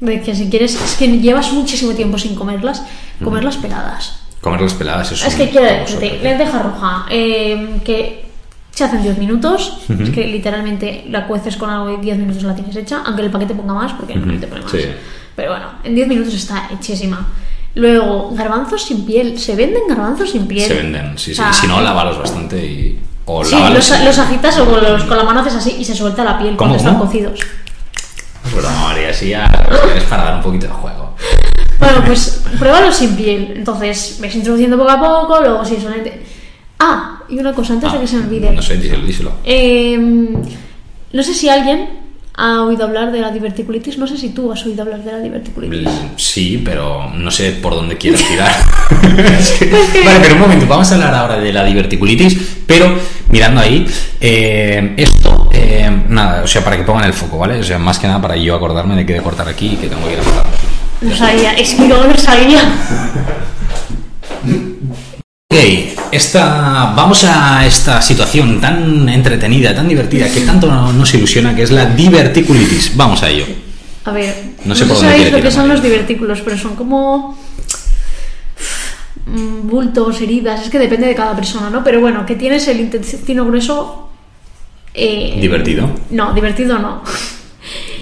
[0.00, 0.74] de que si quieres.
[0.74, 2.82] Es que llevas muchísimo tiempo sin comerlas,
[3.22, 4.20] comerlas peladas.
[4.40, 8.26] Comer las peladas es Es que quiero decirte, lenteja roja, eh, que
[8.70, 12.54] se hacen 10 minutos, es que literalmente la cueces con algo y 10 minutos la
[12.54, 14.70] tienes hecha, aunque el paquete ponga más, porque no te pone más.
[14.70, 14.82] Sí.
[15.34, 17.26] Pero bueno, en 10 minutos está hechísima.
[17.74, 19.38] Luego, garbanzos sin piel.
[19.38, 20.66] ¿Se venden garbanzos sin piel?
[20.68, 21.40] Se venden, sí, sí.
[21.40, 23.00] O sea, si no, lávalos bastante y...
[23.26, 25.84] O Sí, los, y- los agitas o con, los- con la mano haces así y
[25.84, 27.40] se suelta la piel ¿Cómo, cuando están cocidos.
[28.52, 29.46] Bueno, María, sí, ya
[29.96, 31.05] es para dar un poquito de juego.
[31.78, 33.54] Bueno, pues pruébalo sin piel.
[33.56, 36.22] Entonces, ves introduciendo poco a poco, luego si solamente...
[36.78, 38.52] Ah, y una cosa antes de que se me olvide.
[38.52, 39.32] No sé, díselo, díselo.
[39.44, 43.96] Eh, no sé si alguien ha oído hablar de la diverticulitis.
[43.98, 45.88] No sé si tú has oído hablar de la diverticulitis.
[46.16, 48.52] Sí, pero no sé por dónde quieres tirar.
[49.00, 52.94] Vale, pero un momento, vamos a hablar ahora de la diverticulitis, pero
[53.30, 53.86] mirando ahí,
[54.20, 57.58] eh, esto, eh, nada, o sea, para que pongan el foco, ¿vale?
[57.58, 59.88] O sea, más que nada para yo acordarme de que de cortar aquí y que
[59.88, 60.46] tengo que ir a cortar.
[61.00, 62.60] No sabía, es que no lo sabía.
[65.52, 65.58] Ok,
[66.10, 71.70] esta, vamos a esta situación tan entretenida, tan divertida, que tanto nos ilusiona, que es
[71.70, 72.96] la diverticulitis.
[72.96, 73.44] Vamos a ello.
[74.04, 76.76] A ver, No no, sé sé por sabéis lo que son los divertículos, pero son
[76.76, 77.36] como
[79.26, 81.82] mm, bultos, heridas, es que depende de cada persona, ¿no?
[81.82, 84.10] Pero bueno, que tienes el intestino grueso...
[84.94, 85.90] eh, ¿Divertido?
[86.10, 87.02] No, divertido no.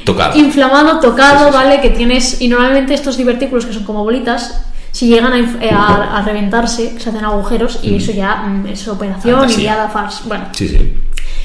[0.05, 0.39] Tocado.
[0.39, 1.55] Inflamado, tocado, Sí, sí, sí.
[1.55, 1.81] ¿vale?
[1.81, 2.41] Que tienes...
[2.41, 4.63] Y normalmente estos divertículos que son como bolitas,
[4.93, 8.87] si llegan a, eh, a- a reventarse, se hacen agujeros y eso ya mm, es
[8.89, 9.59] operación Fantasía.
[9.59, 10.23] y liada fars.
[10.27, 10.95] Bueno, Sí, sí.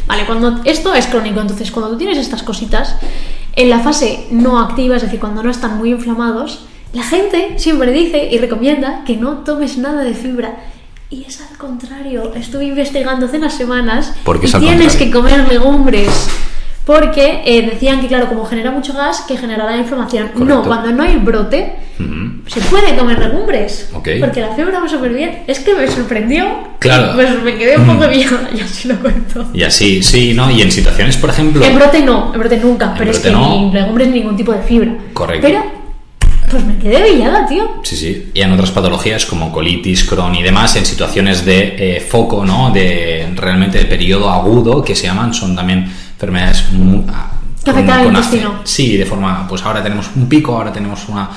[0.08, 2.96] Vale, cuando esto es crónico, entonces cuando tú tienes estas cositas,
[3.56, 7.92] en la fase no activa, es decir, cuando no están muy inflamados, la gente siempre
[7.92, 10.56] dice y recomienda que no tomes nada de fibra.
[11.12, 14.98] Y es al contrario, estuve investigando hace unas semanas ¿Por qué y tienes contrario?
[15.00, 16.28] que comer legumbres.
[16.90, 20.30] Porque eh, decían que, claro, como genera mucho gas, que generará inflamación.
[20.30, 20.44] Correcto.
[20.44, 22.42] No, cuando no hay brote, Ujú.
[22.48, 23.92] se puede comer legumbres.
[23.94, 24.10] Ok.
[24.20, 25.44] Porque la fibra va súper bien.
[25.46, 26.48] Es que me sorprendió.
[26.80, 27.14] Claro.
[27.14, 29.46] Pues me quedé un poco pillada, y así lo cuento.
[29.54, 30.50] Y así, sí, ¿no?
[30.50, 31.64] Y en situaciones, por ejemplo...
[31.64, 33.68] En brote no, en brote nunca, pero es brote que no.
[33.68, 34.92] ni legumbres ni ningún tipo de fibra.
[35.14, 35.46] Correcto.
[35.46, 35.64] Pero,
[36.50, 37.82] pues me quedé pillada, tío.
[37.84, 38.32] Sí, sí.
[38.34, 42.72] Y en otras patologías como colitis, Crohn y demás, en situaciones de eh, foco, ¿no?
[42.72, 47.32] De realmente de periodo agudo, que se llaman, son también enfermedades mu- ah,
[47.64, 48.56] Que afectan al intestino.
[48.66, 51.30] Sí, de forma, pues ahora tenemos un pico, ahora tenemos una,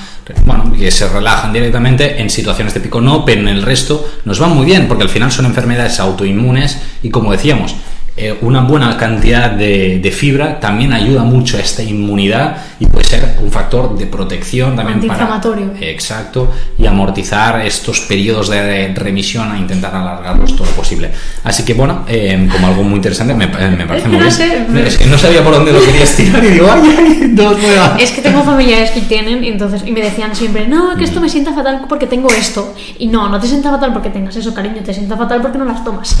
[0.45, 4.39] bueno, que se relajan directamente, en situaciones de pico no, pero en el resto nos
[4.39, 7.75] van muy bien, porque al final son enfermedades autoinmunes y como decíamos,
[8.15, 13.05] eh, una buena cantidad de, de fibra también ayuda mucho a esta inmunidad y puede
[13.05, 15.73] ser un factor de protección también para Antiinflamatorio.
[15.81, 21.11] exacto y amortizar estos periodos de remisión a intentar alargarlos todo lo posible
[21.43, 24.85] así que bueno eh, como algo muy interesante me, eh, me parece muy no bien
[24.85, 27.99] es que no sabía por dónde lo querías tirar y digo ay ay dos nuevas
[27.99, 31.19] Es que tengo familiares que tienen y entonces y me decían siempre, no, que esto
[31.19, 32.73] me sienta fatal porque tengo esto.
[32.99, 35.65] Y no, no te sienta fatal porque tengas eso, cariño, te sienta fatal porque no
[35.65, 36.17] las tomas.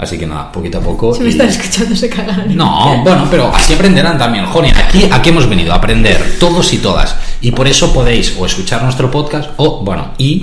[0.00, 2.56] Así que nada poquito a poco Si me y- están escuchando se cagan.
[2.56, 4.46] No, bueno, pero así aprenderán también.
[4.46, 7.14] Joder, aquí, aquí hemos venido a aprender todos y todas.
[7.40, 10.42] Y por eso podéis o escuchar nuestro podcast o, bueno, y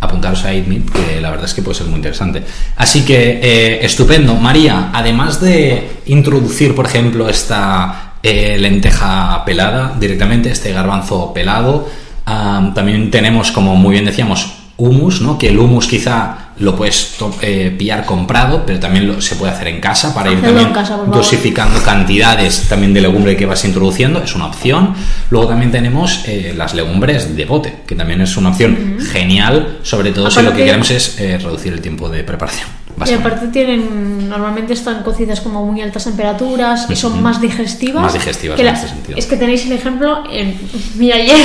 [0.00, 2.42] apuntaros a Meet, que la verdad es que puede ser muy interesante.
[2.76, 4.34] Así que, eh, estupendo.
[4.34, 11.88] María, además de introducir, por ejemplo, esta eh, lenteja pelada directamente, este garbanzo pelado,
[12.26, 15.38] ah, también tenemos, como muy bien decíamos, humus, ¿no?
[15.38, 19.68] Que el humus quizá lo puedes eh, pillar comprado, pero también lo- se puede hacer
[19.68, 24.34] en casa para ir también casa, dosificando cantidades también de legumbre que vas introduciendo, es
[24.34, 24.94] una opción.
[25.30, 30.12] Luego también tenemos eh, las legumbres de bote, que también es una opción genial, sobre
[30.12, 32.68] todo si lo que queremos es eh, reducir el tiempo de preparación.
[33.04, 38.02] Y aparte tienen, normalmente están cocidas como a muy altas temperaturas y son más digestivas.
[38.02, 39.18] Más digestivas que en la- este sentido.
[39.18, 40.58] Es que tenéis el ejemplo, en,
[40.96, 41.36] mira ayer,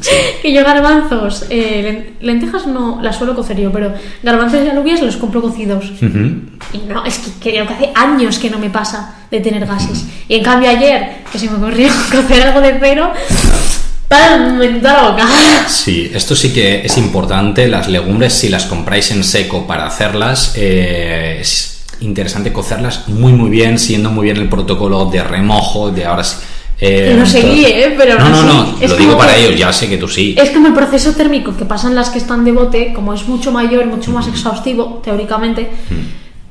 [0.42, 3.92] que yo garbanzos, eh, len- lentejas no las suelo cocer yo, pero
[4.22, 5.90] garbanzos y alubias los compro cocidos.
[6.72, 10.06] Y no, es que creo que hace años que no me pasa de tener gases.
[10.28, 13.12] Y en cambio ayer, que se me ocurrió cocer algo de cero,
[14.10, 15.28] para me da la boca.
[15.68, 17.68] Sí, esto sí que es importante.
[17.68, 23.50] Las legumbres, si las compráis en seco para hacerlas, eh, es interesante cocerlas muy muy
[23.50, 26.36] bien, siendo muy bien el protocolo de remojo, de ahora sí,
[26.80, 27.94] Eh, no guíe, ¿eh?
[27.96, 30.34] Pero no, no, no, es lo digo para que- ellos, ya sé que tú sí.
[30.36, 33.52] Es como el proceso térmico que pasan las que están de bote, como es mucho
[33.52, 35.70] mayor, mucho más exhaustivo, teóricamente,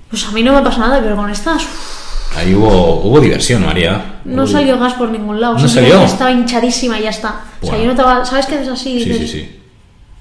[0.10, 1.99] pues a mí no me pasa nada, pero con estas uff,
[2.38, 4.20] Ahí hubo, hubo diversión, María.
[4.26, 5.58] no Hubo- salió gas por ningún lado.
[5.58, 6.04] ¿No salió?
[6.04, 7.42] Estaba hinchadísima y ya está.
[7.62, 9.04] O sea, yo notaba, ¿sabes qué haces así?
[9.04, 9.60] Sí, sí, sí.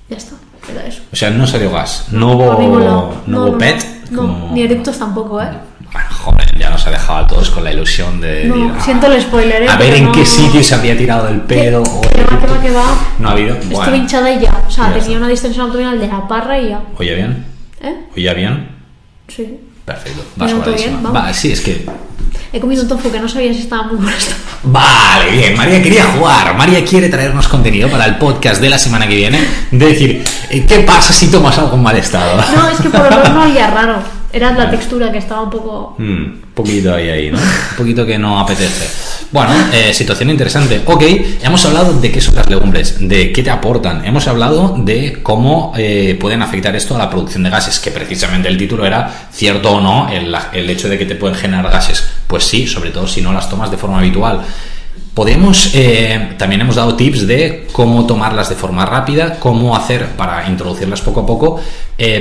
[0.09, 0.37] Ya está,
[0.73, 1.03] era eso.
[1.13, 3.15] O sea, no salió gas, no hubo, lado.
[3.27, 3.85] no hubo PET.
[4.11, 5.51] No, como- ni eructos tampoco, ¿eh?
[5.93, 8.45] Bueno, joder, ya nos ha dejado a todos con la ilusión de.
[8.47, 9.69] No, ah, siento el spoiler, ¿eh?
[9.69, 11.83] A ver en no- qué sitio se había tirado el pedo.
[11.83, 12.75] Que el va, eructo.
[12.75, 12.99] va.
[13.19, 13.55] No ha habido.
[13.55, 14.63] Estuve Bueno, hinchada y ya.
[14.67, 15.19] O sea, Ya tenía está.
[15.19, 16.81] una distensión abdominal de la parra y ya.
[16.99, 17.45] ¿Oye bien?
[17.83, 17.95] ¿Eh?
[18.17, 18.69] ¿Oye bien?
[19.29, 19.61] Sí.
[19.89, 20.23] Perfecto.
[20.37, 20.91] Me Va noto sobradísima.
[20.93, 21.23] bien, vamos.
[21.23, 21.87] Va, sí, es que.
[22.53, 24.17] He comido un tofu que no sabía si estaba muy bueno.
[24.63, 25.57] Vale, bien.
[25.57, 26.57] María quería jugar.
[26.57, 29.41] María quiere traernos contenido para el podcast de la semana que viene.
[29.71, 32.43] De decir, eh, ¿qué pasa si tomas algo en mal estado?
[32.57, 34.03] No, es que por olor no olía raro.
[34.33, 35.95] Era la textura que estaba un poco.
[35.99, 37.39] Mm, un poquito ahí, ahí, ¿no?
[37.71, 38.89] Un poquito que no apetece.
[39.31, 40.83] Bueno, eh, situación interesante.
[40.87, 41.03] Ok,
[41.43, 44.05] hemos hablado de qué son las legumbres, de qué te aportan.
[44.05, 48.49] Hemos hablado de cómo eh, pueden afectar esto a la producción de gases, que precisamente
[48.49, 52.05] el título era cierto o no el, hecho de que te pueden generar gases.
[52.27, 54.41] Pues sí, sobre todo si no las tomas de forma habitual.
[55.15, 60.49] Podemos, eh, también hemos dado tips de cómo tomarlas de forma rápida, cómo hacer para
[60.49, 61.61] introducirlas poco a poco.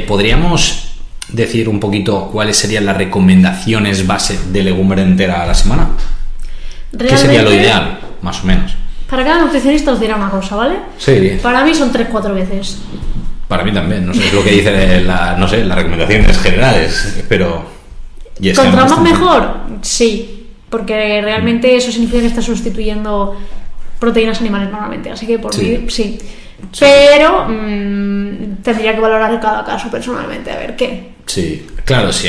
[0.08, 0.87] Podríamos
[1.30, 5.90] decir un poquito cuáles serían las recomendaciones base de legumbre entera a la semana.
[6.98, 8.74] ¿Qué sería lo ideal, más o menos?
[9.10, 10.76] Para cada nutricionista os dirá una cosa, ¿vale?
[10.98, 12.80] Sí, Para mí son 3-4 veces.
[13.48, 14.06] para mí también.
[14.06, 17.66] No sé, es lo que dice la, no sé, las recomendaciones generales, pero...
[18.40, 19.54] y ¿Contra más mejor?
[19.82, 20.34] Sí.
[20.70, 23.38] Porque realmente eso significa que estás sustituyendo
[24.00, 25.10] proteínas animales normalmente.
[25.12, 25.80] Así que por Sí.
[25.82, 26.20] mí, sí.
[26.78, 31.13] Pero mm, tendría que valorar cada caso personalmente, a ver qué.
[31.28, 32.28] Sí, claro, sí.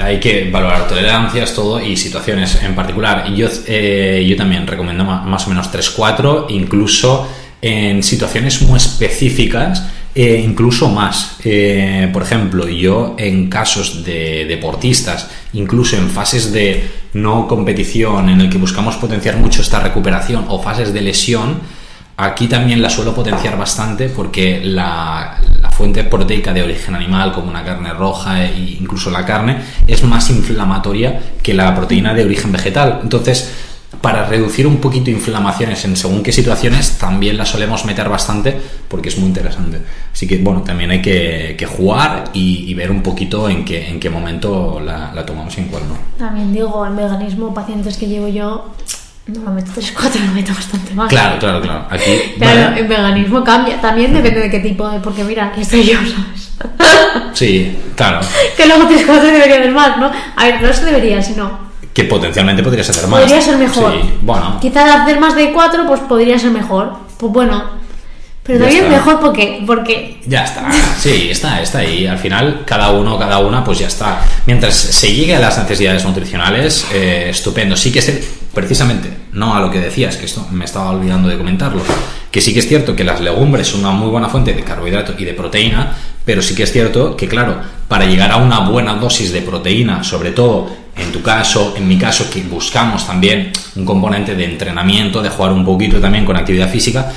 [0.00, 3.32] Hay que valorar tolerancias, todo y situaciones en particular.
[3.34, 7.26] Yo, eh, yo también recomiendo más o menos 3-4, incluso
[7.60, 11.38] en situaciones muy específicas, eh, incluso más.
[11.44, 18.42] Eh, por ejemplo, yo en casos de deportistas, incluso en fases de no competición, en
[18.42, 21.60] el que buscamos potenciar mucho esta recuperación o fases de lesión,
[22.20, 25.38] Aquí también la suelo potenciar bastante porque la,
[25.78, 30.02] la fuente proteica de origen animal, como una carne roja e incluso la carne, es
[30.02, 32.98] más inflamatoria que la proteína de origen vegetal.
[33.04, 33.48] Entonces,
[34.00, 39.08] para reducir un poquito inflamaciones en según qué situaciones, también la solemos meter bastante porque
[39.08, 39.78] es muy interesante.
[40.12, 44.00] Así que, bueno, también hay que, jugar y, y ver un poquito en qué, en
[44.00, 45.96] qué momento la, tomamos y en cuál no.
[46.18, 48.74] También digo, en veganismo, pacientes que llevo yo,
[49.28, 51.08] normalmente 3-4 lo meto bastante más.
[51.08, 51.86] Claro, claro, claro.
[51.90, 52.80] Aquí, Claro, vale.
[52.80, 53.80] en veganismo cambia.
[53.80, 55.00] También depende de qué tipo de.
[55.00, 56.50] Porque mira, aquí estoy yo, ¿sabes?
[57.34, 58.20] Sí, claro.
[58.56, 60.10] que luego 3-4 debería haber más, ¿no?
[60.36, 61.68] A ver, no se debería, sino.
[61.92, 63.20] Que potencialmente podrías hacer más.
[63.20, 63.92] Podría ser mejor.
[63.92, 64.58] Sí, bueno.
[64.60, 66.92] Quizás hacer más de 4, pues podría ser mejor.
[67.18, 67.78] Pues bueno.
[68.44, 69.62] Pero también mejor porque.
[69.66, 70.20] Porque.
[70.26, 72.06] Ya está, sí, está, está ahí.
[72.06, 74.20] Al final, cada uno, cada una, pues ya está.
[74.46, 77.76] Mientras se llegue a las necesidades nutricionales, eh, estupendo.
[77.76, 78.24] Sí que es el-
[78.58, 81.80] precisamente, no a lo que decías, que esto me estaba olvidando de comentarlo,
[82.28, 85.14] que sí que es cierto que las legumbres son una muy buena fuente de carbohidrato
[85.16, 85.94] y de proteína,
[86.24, 90.02] pero sí que es cierto que, claro, para llegar a una buena dosis de proteína,
[90.02, 95.22] sobre todo en tu caso, en mi caso, que buscamos también un componente de entrenamiento,
[95.22, 97.12] de jugar un poquito también con actividad física,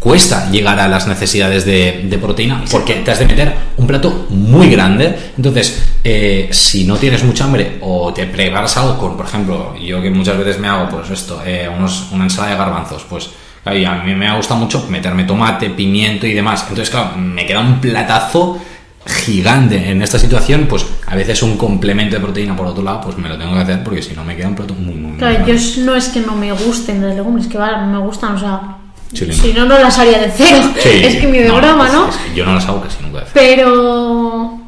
[0.00, 4.26] cuesta llegar a las necesidades de, de proteína porque te has de meter un plato
[4.30, 5.14] muy grande.
[5.36, 10.00] Entonces, eh, si no tienes mucha hambre o te preparas algo con, por ejemplo, yo
[10.02, 13.30] que muchas veces me hago, pues esto, eh, unos, una ensalada de garbanzos, pues
[13.72, 16.62] y a mí me ha gustado mucho meterme tomate, pimiento y demás.
[16.62, 18.58] Entonces, claro, me queda un platazo
[19.06, 23.18] gigante en esta situación, pues a veces un complemento de proteína por otro lado, pues
[23.18, 25.18] me lo tengo que hacer porque si no me queda un plato muy, muy, muy
[25.18, 25.58] Claro, grande.
[25.58, 28.76] yo no es que no me gusten las legumbres, que vale, me gustan, o sea.
[29.12, 30.62] Si no, no las haría de cero.
[30.80, 32.08] Sí, es que mi diagrama, es- ¿no?
[32.08, 33.24] es yo no las hago casi nunca.
[33.34, 34.60] Pero.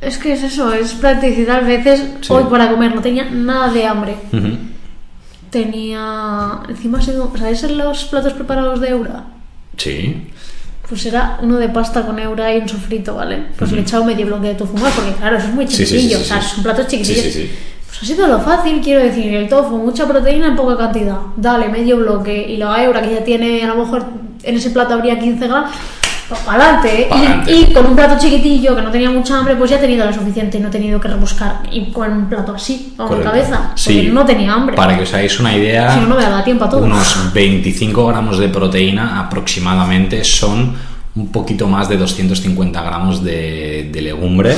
[0.00, 1.58] Es que es eso, es practicidad.
[1.58, 2.32] A veces, Sí.
[2.32, 4.16] hoy para comer no tenía nada de hambre.
[4.32, 4.56] Ujú.
[5.50, 6.60] Tenía.
[6.68, 9.24] Encima, ¿sabéis los platos preparados de Eura?
[9.76, 10.28] Sí.
[10.88, 13.46] Pues era uno de pasta con Eura y un sofrito, ¿vale?
[13.58, 16.18] Pues le he echado medio bloque de tofu más, porque claro, eso es muy chiquitillo,
[16.18, 16.54] sí, o sea, sí.
[16.54, 17.50] son platos chiquitillos.
[17.90, 21.16] Pues ha sido lo fácil, quiero decir, el tofu, mucha proteína en poca cantidad.
[21.36, 22.46] Dale, medio bloque.
[22.48, 24.04] Y la Eura, que ya tiene, a lo mejor
[24.42, 25.70] en ese plato habría 15 gramos.
[26.28, 27.08] Pues para adelante, ¿eh?
[27.48, 30.06] Y, y con un plato chiquitillo que no tenía mucha hambre, pues ya he tenido
[30.06, 31.62] lo suficiente y no he tenido que rebuscar.
[31.72, 33.30] Y con un plato así, con Correcto.
[33.32, 34.10] cabeza, porque Sí.
[34.12, 34.76] no tenía hambre.
[34.76, 36.84] Para que os hagáis una idea, Si no, no me daba tiempo a todo.
[36.84, 40.72] unos 25 gramos de proteína aproximadamente son
[41.16, 44.54] un poquito más de 250 gramos de, de legumbre.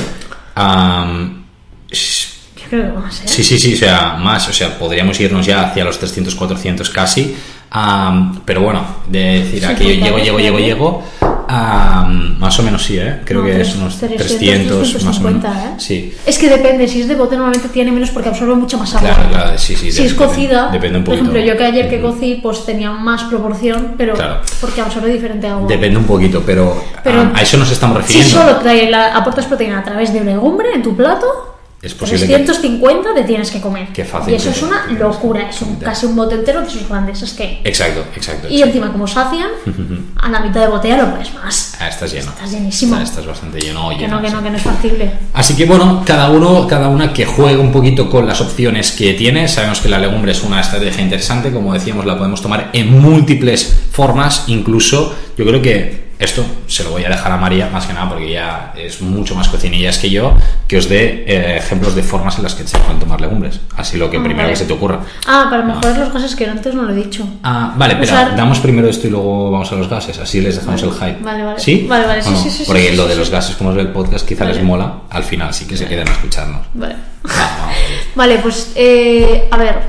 [0.55, 2.32] Yo
[2.81, 3.27] creo que más, ¿eh?
[3.27, 6.89] Sí, sí, sí, o sea, más, o sea, podríamos irnos ya hacia los 300, 400
[6.89, 7.35] casi.
[7.75, 11.03] am, pero bueno, de decir, aquí yo llego, llego, llego, llego.
[11.47, 13.21] am, más o menos sí, ¿eh?
[13.25, 15.41] Creo No, que tres- es unos 300, 300, más o menos.
[15.41, 15.73] 350, ¿eh?
[15.79, 16.13] Sí.
[16.25, 19.09] Es que depende, si es de bote normalmente tiene menos porque absorbe mucha más agua.
[19.13, 19.91] Claro, claro, sí, sí.
[19.91, 21.31] si de- es cocida, Depende un por poquito.
[21.35, 24.37] ejemplo, yo que ayer que cocí, pues tenía más proporción, pero Claro.
[24.61, 25.67] porque absorbe diferente agua.
[25.67, 28.39] Depende un poquito, pero, Pero a eso nos estamos Si refiriendo.
[28.39, 31.52] solo trae la, aportas proteína a través de legumbre en tu plato,
[31.83, 33.89] Es posible que- 350 te tienes que comer.
[33.93, 36.35] Qué fácil Y eso que- es una que- locura, es un- que- casi un bote
[36.35, 37.21] entero de esos grandes.
[37.21, 37.59] Es que.
[37.63, 38.47] Exacto, exacto.
[38.47, 38.65] Y exacto.
[38.67, 39.49] encima, como sacian,
[40.15, 41.73] a la mitad de botella lo puedes más.
[41.79, 42.29] Ah, estás lleno.
[42.31, 42.93] Estás llenísimo.
[42.95, 43.89] Estás, estás bastante lleno.
[43.89, 45.11] Que lleno, no, que no, que no es factible.
[45.33, 49.13] Así que bueno, cada uno, cada una que juegue un poquito con las opciones que
[49.15, 49.49] tiene.
[49.49, 53.75] Sabemos que la legumbre es una estrategia interesante, como decíamos, la podemos tomar en múltiples
[53.91, 57.93] formas, incluso yo creo que esto se lo voy a dejar a María, más que
[57.93, 60.33] nada porque ella es mucho más cocinillas que yo,
[60.67, 63.59] que os dé eh, ejemplos de formas en las que se pueden tomar legumbres.
[63.77, 64.53] Así lo que Ah, primero vale.
[64.53, 64.99] que se te ocurra.
[65.27, 67.27] Ah, para mejorar los gases que antes no lo he dicho.
[67.43, 70.55] Ah, vale, pero Usar- damos primero esto y luego vamos a los gases, así les
[70.55, 71.23] dejamos Vale, el hype.
[71.25, 71.59] vale, vale.
[71.59, 71.85] ¿Sí?
[71.89, 73.89] Vale, vale, sí, sí, sí, Porque sí, lo sí, de los gases, como es del
[73.89, 76.65] podcast, quizá les mola, al final sí que se queden a escucharnos.
[76.73, 76.95] Vale.
[77.25, 77.99] Va, vamos a ver.
[78.15, 79.79] Vale, pues, eh, a ver,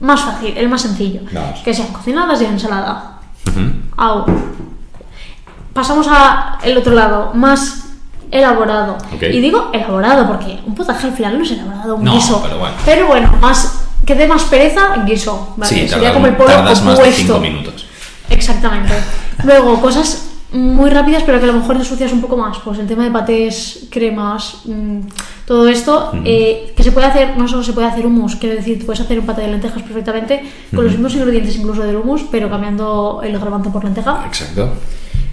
[0.00, 1.20] más fácil, el más sencillo.
[1.32, 1.60] Vamos.
[1.60, 3.18] Que sean cocinadas y ensalada.
[3.48, 3.60] Ujú.
[3.96, 4.26] Au.
[5.72, 7.84] Pasamos a el otro lado, más
[8.30, 8.98] elaborado.
[9.20, 12.40] Y digo elaborado porque un potaje al final no es elaborado, un No, guiso.
[12.42, 12.74] pero bueno.
[12.84, 15.54] Pero bueno, más que dé más pereza, guiso.
[15.56, 17.22] Vale, Sí, sería como el polo tardas más de opuesto.
[17.34, 17.86] 5 minutos.
[18.30, 18.92] Exactamente.
[19.44, 22.58] Luego, cosas muy rápidas, pero que a lo mejor ensucias un poco más.
[22.58, 24.98] Pues el tema de patés, cremas, mm,
[25.46, 28.84] todo esto, eh, que se puede hacer, no solo se puede hacer hummus, quiero decir,
[28.84, 30.42] puedes hacer un paté de lentejas perfectamente
[30.74, 34.24] con los mismos ingredientes incluso del hummus, pero cambiando el garbanzo por lenteja.
[34.26, 34.70] Exacto.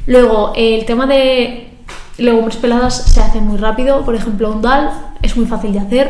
[0.09, 1.69] Luego, el tema de
[2.17, 4.03] legumbres peladas se hace muy rápido.
[4.03, 4.91] Por ejemplo, un dal
[5.21, 6.09] es muy fácil de hacer.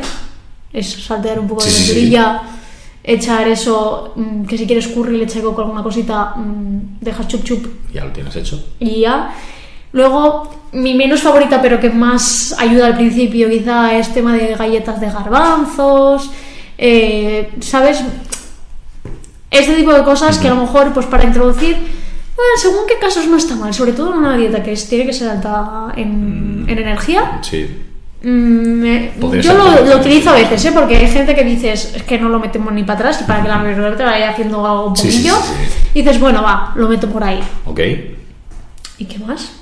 [0.71, 1.88] Es saltear un poco Sí, de sí, sí.
[1.93, 2.41] lenturilla,
[3.03, 7.43] echar eso, mm, que si quieres curry, leche de coco, alguna cosita, mm, dejas chup
[7.43, 8.63] chup Ya lo tienes hecho.
[8.79, 9.33] y ya.
[9.91, 15.01] Luego, mi menos favorita, pero que más ayuda al principio, quizá es tema de galletas
[15.01, 16.31] de garbanzos.
[16.81, 18.01] eh, ¿Sabes?
[19.51, 21.75] Este tipo de cosas que a lo mejor, pues para introducir,
[22.39, 25.06] ah, según qué casos no está mal, sobre todo en una dieta que es- tiene
[25.06, 27.39] que ser alta en, en energía.
[27.41, 27.67] Sí.
[28.21, 30.71] Mm, Podría yo lo, utilizo a veces, ¿eh?
[30.73, 33.41] porque hay gente que dices es que no lo metemos ni para atrás y para
[33.41, 35.36] que la verdad vaya haciendo algo un sí, poquillo.
[35.36, 35.88] sí, sí.
[35.93, 37.39] Y dices, bueno, va, lo meto por ahí.
[37.65, 37.80] Ok.
[38.97, 39.54] ¿Y qué más?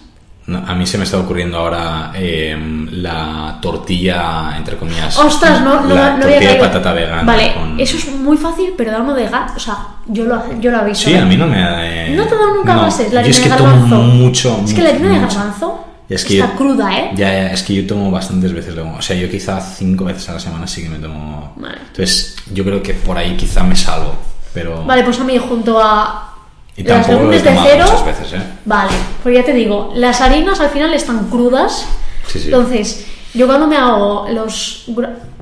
[0.48, 2.58] No, a mí se me está ocurriendo ahora eh,
[2.92, 5.18] la tortilla, entre comillas.
[5.18, 7.24] Ostras, no, no, la no había tortilla de patata vegana.
[7.24, 9.52] Vale, con- eso es muy fácil, pero da uno de gas.
[9.58, 11.10] O sea, yo lo, yo lo he visto.
[11.10, 11.86] Sí, a mí no me da.
[11.86, 12.82] eh, No te da nunca no.
[12.84, 13.96] gases, la Yo es que de tomo garbanzo.
[13.98, 14.62] mucho.
[14.66, 17.12] Es que la harina de garbanzo Y es que está yo- cruda, ¿eh?
[17.16, 18.96] Ya, ya, es que yo tomo bastantes veces luego.
[18.98, 21.54] O sea, yo quizá cinco veces a la semana sí que me tomo.
[21.58, 21.78] Vale.
[21.88, 24.16] Entonces, yo creo que por ahí quizá me salvo.
[24.54, 24.86] Pero.
[24.86, 26.27] Vale, pues a mí junto a
[26.78, 27.86] y las tampoco lo he tomado cero.
[27.86, 28.44] muchas veces, ¿eh?
[28.66, 28.92] Vale,
[29.24, 31.86] pues ya te digo, las harinas al final están crudas.
[32.28, 32.46] Sí, sí.
[32.46, 34.86] Entonces, yo cuando me hago los.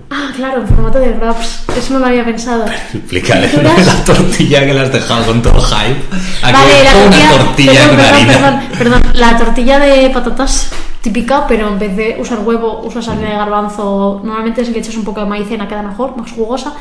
[0.10, 1.64] Ah, claro, en formato de wraps.
[1.76, 2.66] Eso no lo había pensado.
[2.94, 3.50] Explícale
[3.86, 6.00] la tortilla que le has dejado con todo hype.
[6.44, 8.70] Aquí Vale, la tortilla, una tortilla perdón, con perdón, harina.
[8.78, 10.70] perdón, perdón, la tortilla de patatas
[11.02, 14.22] típica, pero en vez de usar huevo, usas harina de garbanzo.
[14.24, 16.74] Normalmente si le echas un poco de maicena queda mejor, más jugosa.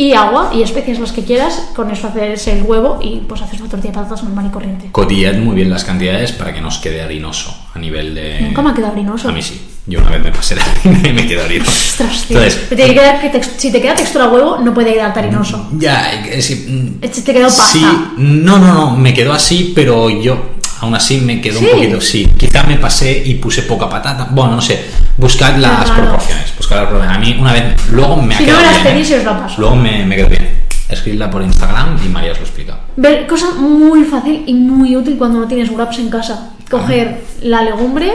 [0.00, 3.58] Y agua y especias las que quieras, con eso haces el huevo y pues haces
[3.60, 4.88] una tortilla de patatas normal y corriente.
[4.92, 8.42] Cotillad muy bien las cantidades para que no os quede harinoso a nivel de.
[8.42, 9.28] Nunca me ha quedado harinoso.
[9.28, 9.60] A mí sí.
[9.86, 11.70] Yo una vez me pasé la harina y me quedó harinoso.
[11.90, 12.36] Ostras, tío.
[12.38, 15.18] Entonces, Pero tiene que quedar que tex- si te queda textura huevo, no puede quedarte
[15.18, 15.68] harinoso.
[15.76, 16.66] ya, sí,
[17.00, 17.64] mm, Es que te quedó pasta.
[17.72, 17.84] Sí,
[18.18, 21.64] no, no, no, me quedó así, pero yo aún así me quedó Sí.
[21.64, 22.30] un poquito, sí.
[22.36, 24.28] Quizá me pasé y puse poca patata.
[24.30, 24.78] Bueno, no sé.
[25.16, 26.52] Buscad las proporciones.
[26.70, 27.16] Las proporciones.
[27.16, 28.94] A mí una vez, luego me ha Si no quedado me las bien.
[28.94, 29.18] pedís, ¿eh?
[29.18, 29.60] os la paso.
[29.60, 30.58] Luego me, me bien.
[30.88, 32.78] Escribidla por Instagram y María os lo explica.
[32.96, 36.50] Ver, cosa muy fácil y muy útil cuando no tienes wraps en casa.
[36.70, 38.12] Coger la legumbre,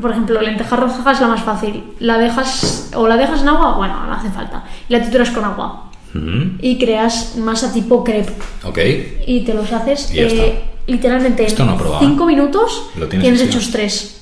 [0.00, 1.82] por ejemplo, lenteja roja es la más fácil.
[2.00, 4.64] La dejas o la dejas en agua, bueno, no hace falta.
[4.88, 5.90] Y la trituras con agua
[6.60, 8.32] y creas masa tipo crepe
[8.64, 8.78] Ok.
[9.28, 12.00] y te los haces eh, literalmente no en probado.
[12.00, 13.58] 5 minutos Lo tienes tienes hecho.
[13.58, 14.19] hechos tres.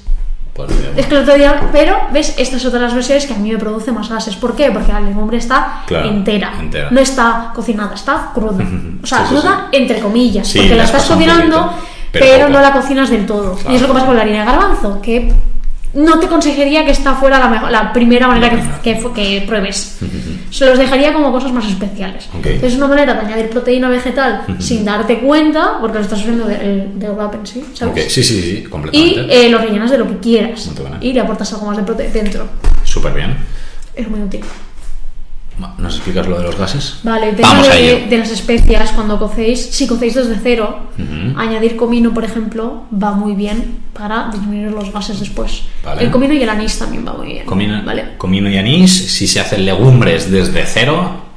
[0.67, 3.33] Pues, Es que el otro día, pero ves, esta es otra de las versiones que
[3.33, 4.35] a mí me produce más gases.
[4.35, 4.73] ¿Por qué?
[4.73, 6.53] Porque la legumbre está Claro, entera.
[6.59, 6.89] entera.
[6.91, 8.65] No está cocinada, está cruda.
[9.03, 12.73] O sea, Sí, sí, cruda entre comillas, porque la estás cocinando, poquito, pero, no la
[12.73, 13.55] cocinas del todo.
[13.55, 13.71] Claro.
[13.73, 15.33] Y es lo que pasa con la harina de garbanzo, que
[15.95, 19.99] no te consejería que esta fuera la, mejor- la primera manera que, que, pruebes.
[20.51, 22.29] Se los dejaría como cosas más especiales.
[22.43, 26.89] Es una manera de añadir proteína vegetal sin darte cuenta, porque lo estás usando de,
[26.95, 29.47] de wrap en sí, sí, sí, sí, Y completamente.
[29.47, 30.71] eh, lo rellenas de lo que quieras.
[31.01, 32.47] Y le aportas algo más de proteína dentro.
[32.85, 33.37] Súper bien.
[33.95, 34.41] Es muy útil.
[35.79, 37.01] ¿Nos explicas lo de los gases?
[37.03, 40.79] Vale, el tema de, de las especias, cuando cocéis, si cocéis desde cero,
[41.37, 45.63] añadir comino, por ejemplo, va muy bien para disminuir los gases después.
[45.85, 46.05] Vale.
[46.05, 47.47] El comino y el anís también va muy bien.
[47.47, 48.17] Comino, ¿vale?
[48.17, 51.28] comino y anís, si se hacen legumbres desde cero,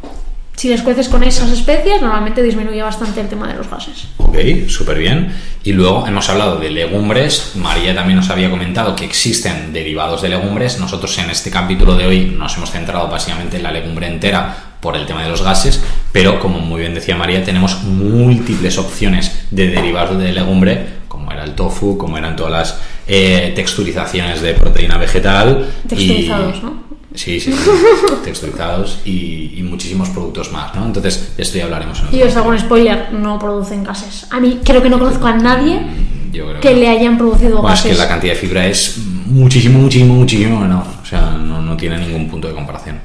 [0.62, 4.05] Si les cueces con esas especias, normalmente disminuye bastante el tema de los gases.
[4.18, 4.38] Ok,
[4.68, 5.34] súper bien.
[5.64, 7.53] Y luego hemos hablado de legumbres.
[7.55, 10.80] María también nos había comentado que existen derivados de legumbres.
[10.80, 14.95] Nosotros en este capítulo de hoy nos hemos centrado básicamente en la legumbre entera por
[14.95, 15.82] el tema de los gases,
[16.12, 21.43] pero como muy bien decía María, tenemos múltiples opciones de derivados de legumbre, como era
[21.43, 25.66] el tofu, como eran todas las eh, texturizaciones de proteína vegetal.
[25.86, 26.91] y- Texturizados, ¿no?
[27.14, 27.53] Sí, sí,
[28.24, 30.86] texturizados y, y muchísimos productos más, ¿no?
[30.86, 34.28] Entonces, de esto ya hablaremos en otro Y os hago un spoiler, no producen gases.
[34.32, 35.82] A mí creo que no conozco a nadie
[36.32, 37.91] Yo creo que le hayan producido Bueno, es gases.
[37.91, 40.84] que la cantidad de fibra es muchísimo, muchísimo, muchísimo menor.
[41.01, 42.99] O sea, no, no tiene ningún punto de comparación.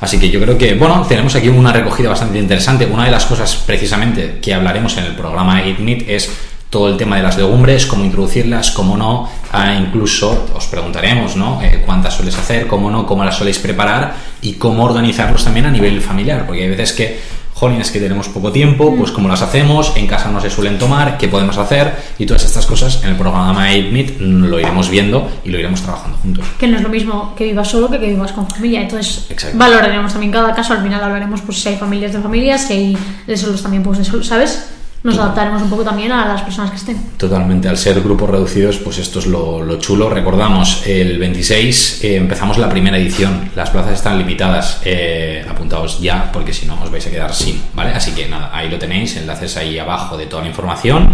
[0.00, 2.86] Así que yo creo que, bueno, tenemos aquí una recogida bastante interesante.
[2.86, 6.30] Una de las cosas precisamente que hablaremos en el programa Meat es
[6.76, 11.62] todo el tema de las legumbres, cómo introducirlas, cómo no, Ah, incluso os preguntaremos, ¿no?
[11.62, 15.70] Eh, cuántas sueles hacer, cómo no, cómo las soléis preparar y cómo organizarlos también a
[15.70, 17.18] nivel familiar, porque hay veces que,
[17.54, 20.78] jolín, es que tenemos poco tiempo, pues cómo las hacemos, en casa no se suelen
[20.78, 24.60] tomar, qué podemos hacer y todas estas cosas en el programa Eat Meat mm, lo
[24.60, 26.44] iremos viendo y lo iremos trabajando juntos.
[26.58, 28.82] Que no es lo mismo que vivas solo que que vivas con familia.
[28.82, 29.56] Entonces, Exacto.
[29.56, 30.74] valoraremos también cada caso.
[30.74, 33.96] Al final hablaremos pues, si hay familias de familias, si hay de solos también, pues
[33.96, 34.75] de solos, ¿sabes?
[35.02, 36.96] Nos adaptaremos un poco también a las personas que estén.
[37.16, 40.10] Totalmente, al ser grupos reducidos, pues esto es lo, lo chulo.
[40.10, 46.30] Recordamos, el 26 eh, empezamos la primera edición, las plazas están limitadas, eh, apuntaos ya
[46.32, 47.92] porque si no os vais a quedar sin, ¿vale?
[47.92, 51.10] Así que nada, ahí lo tenéis, enlaces ahí abajo de toda la información.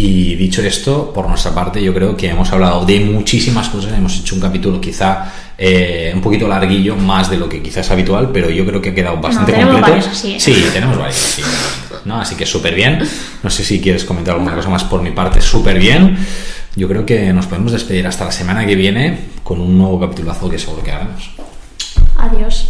[0.00, 4.16] Y dicho esto, por nuestra parte yo creo que hemos hablado de muchísimas cosas, hemos
[4.16, 5.24] hecho un capítulo quizá
[5.58, 8.90] eh, un poquito larguillo, más de lo que quizás es habitual, pero yo creo que
[8.90, 9.96] ha quedado bastante tenemos completo.
[9.96, 10.40] varios así, ¿eh?
[10.40, 11.42] Sí, tenemos varios así.
[12.04, 12.20] ¿no?
[12.20, 13.00] Así que súper bien.
[13.42, 16.16] No sé si quieres comentar alguna cosa más por mi parte, súper bien.
[16.76, 20.48] Yo creo que nos podemos despedir hasta la semana que viene con un nuevo capitulazo
[20.48, 21.28] que seguro que haremos.
[22.16, 22.68] Adiós.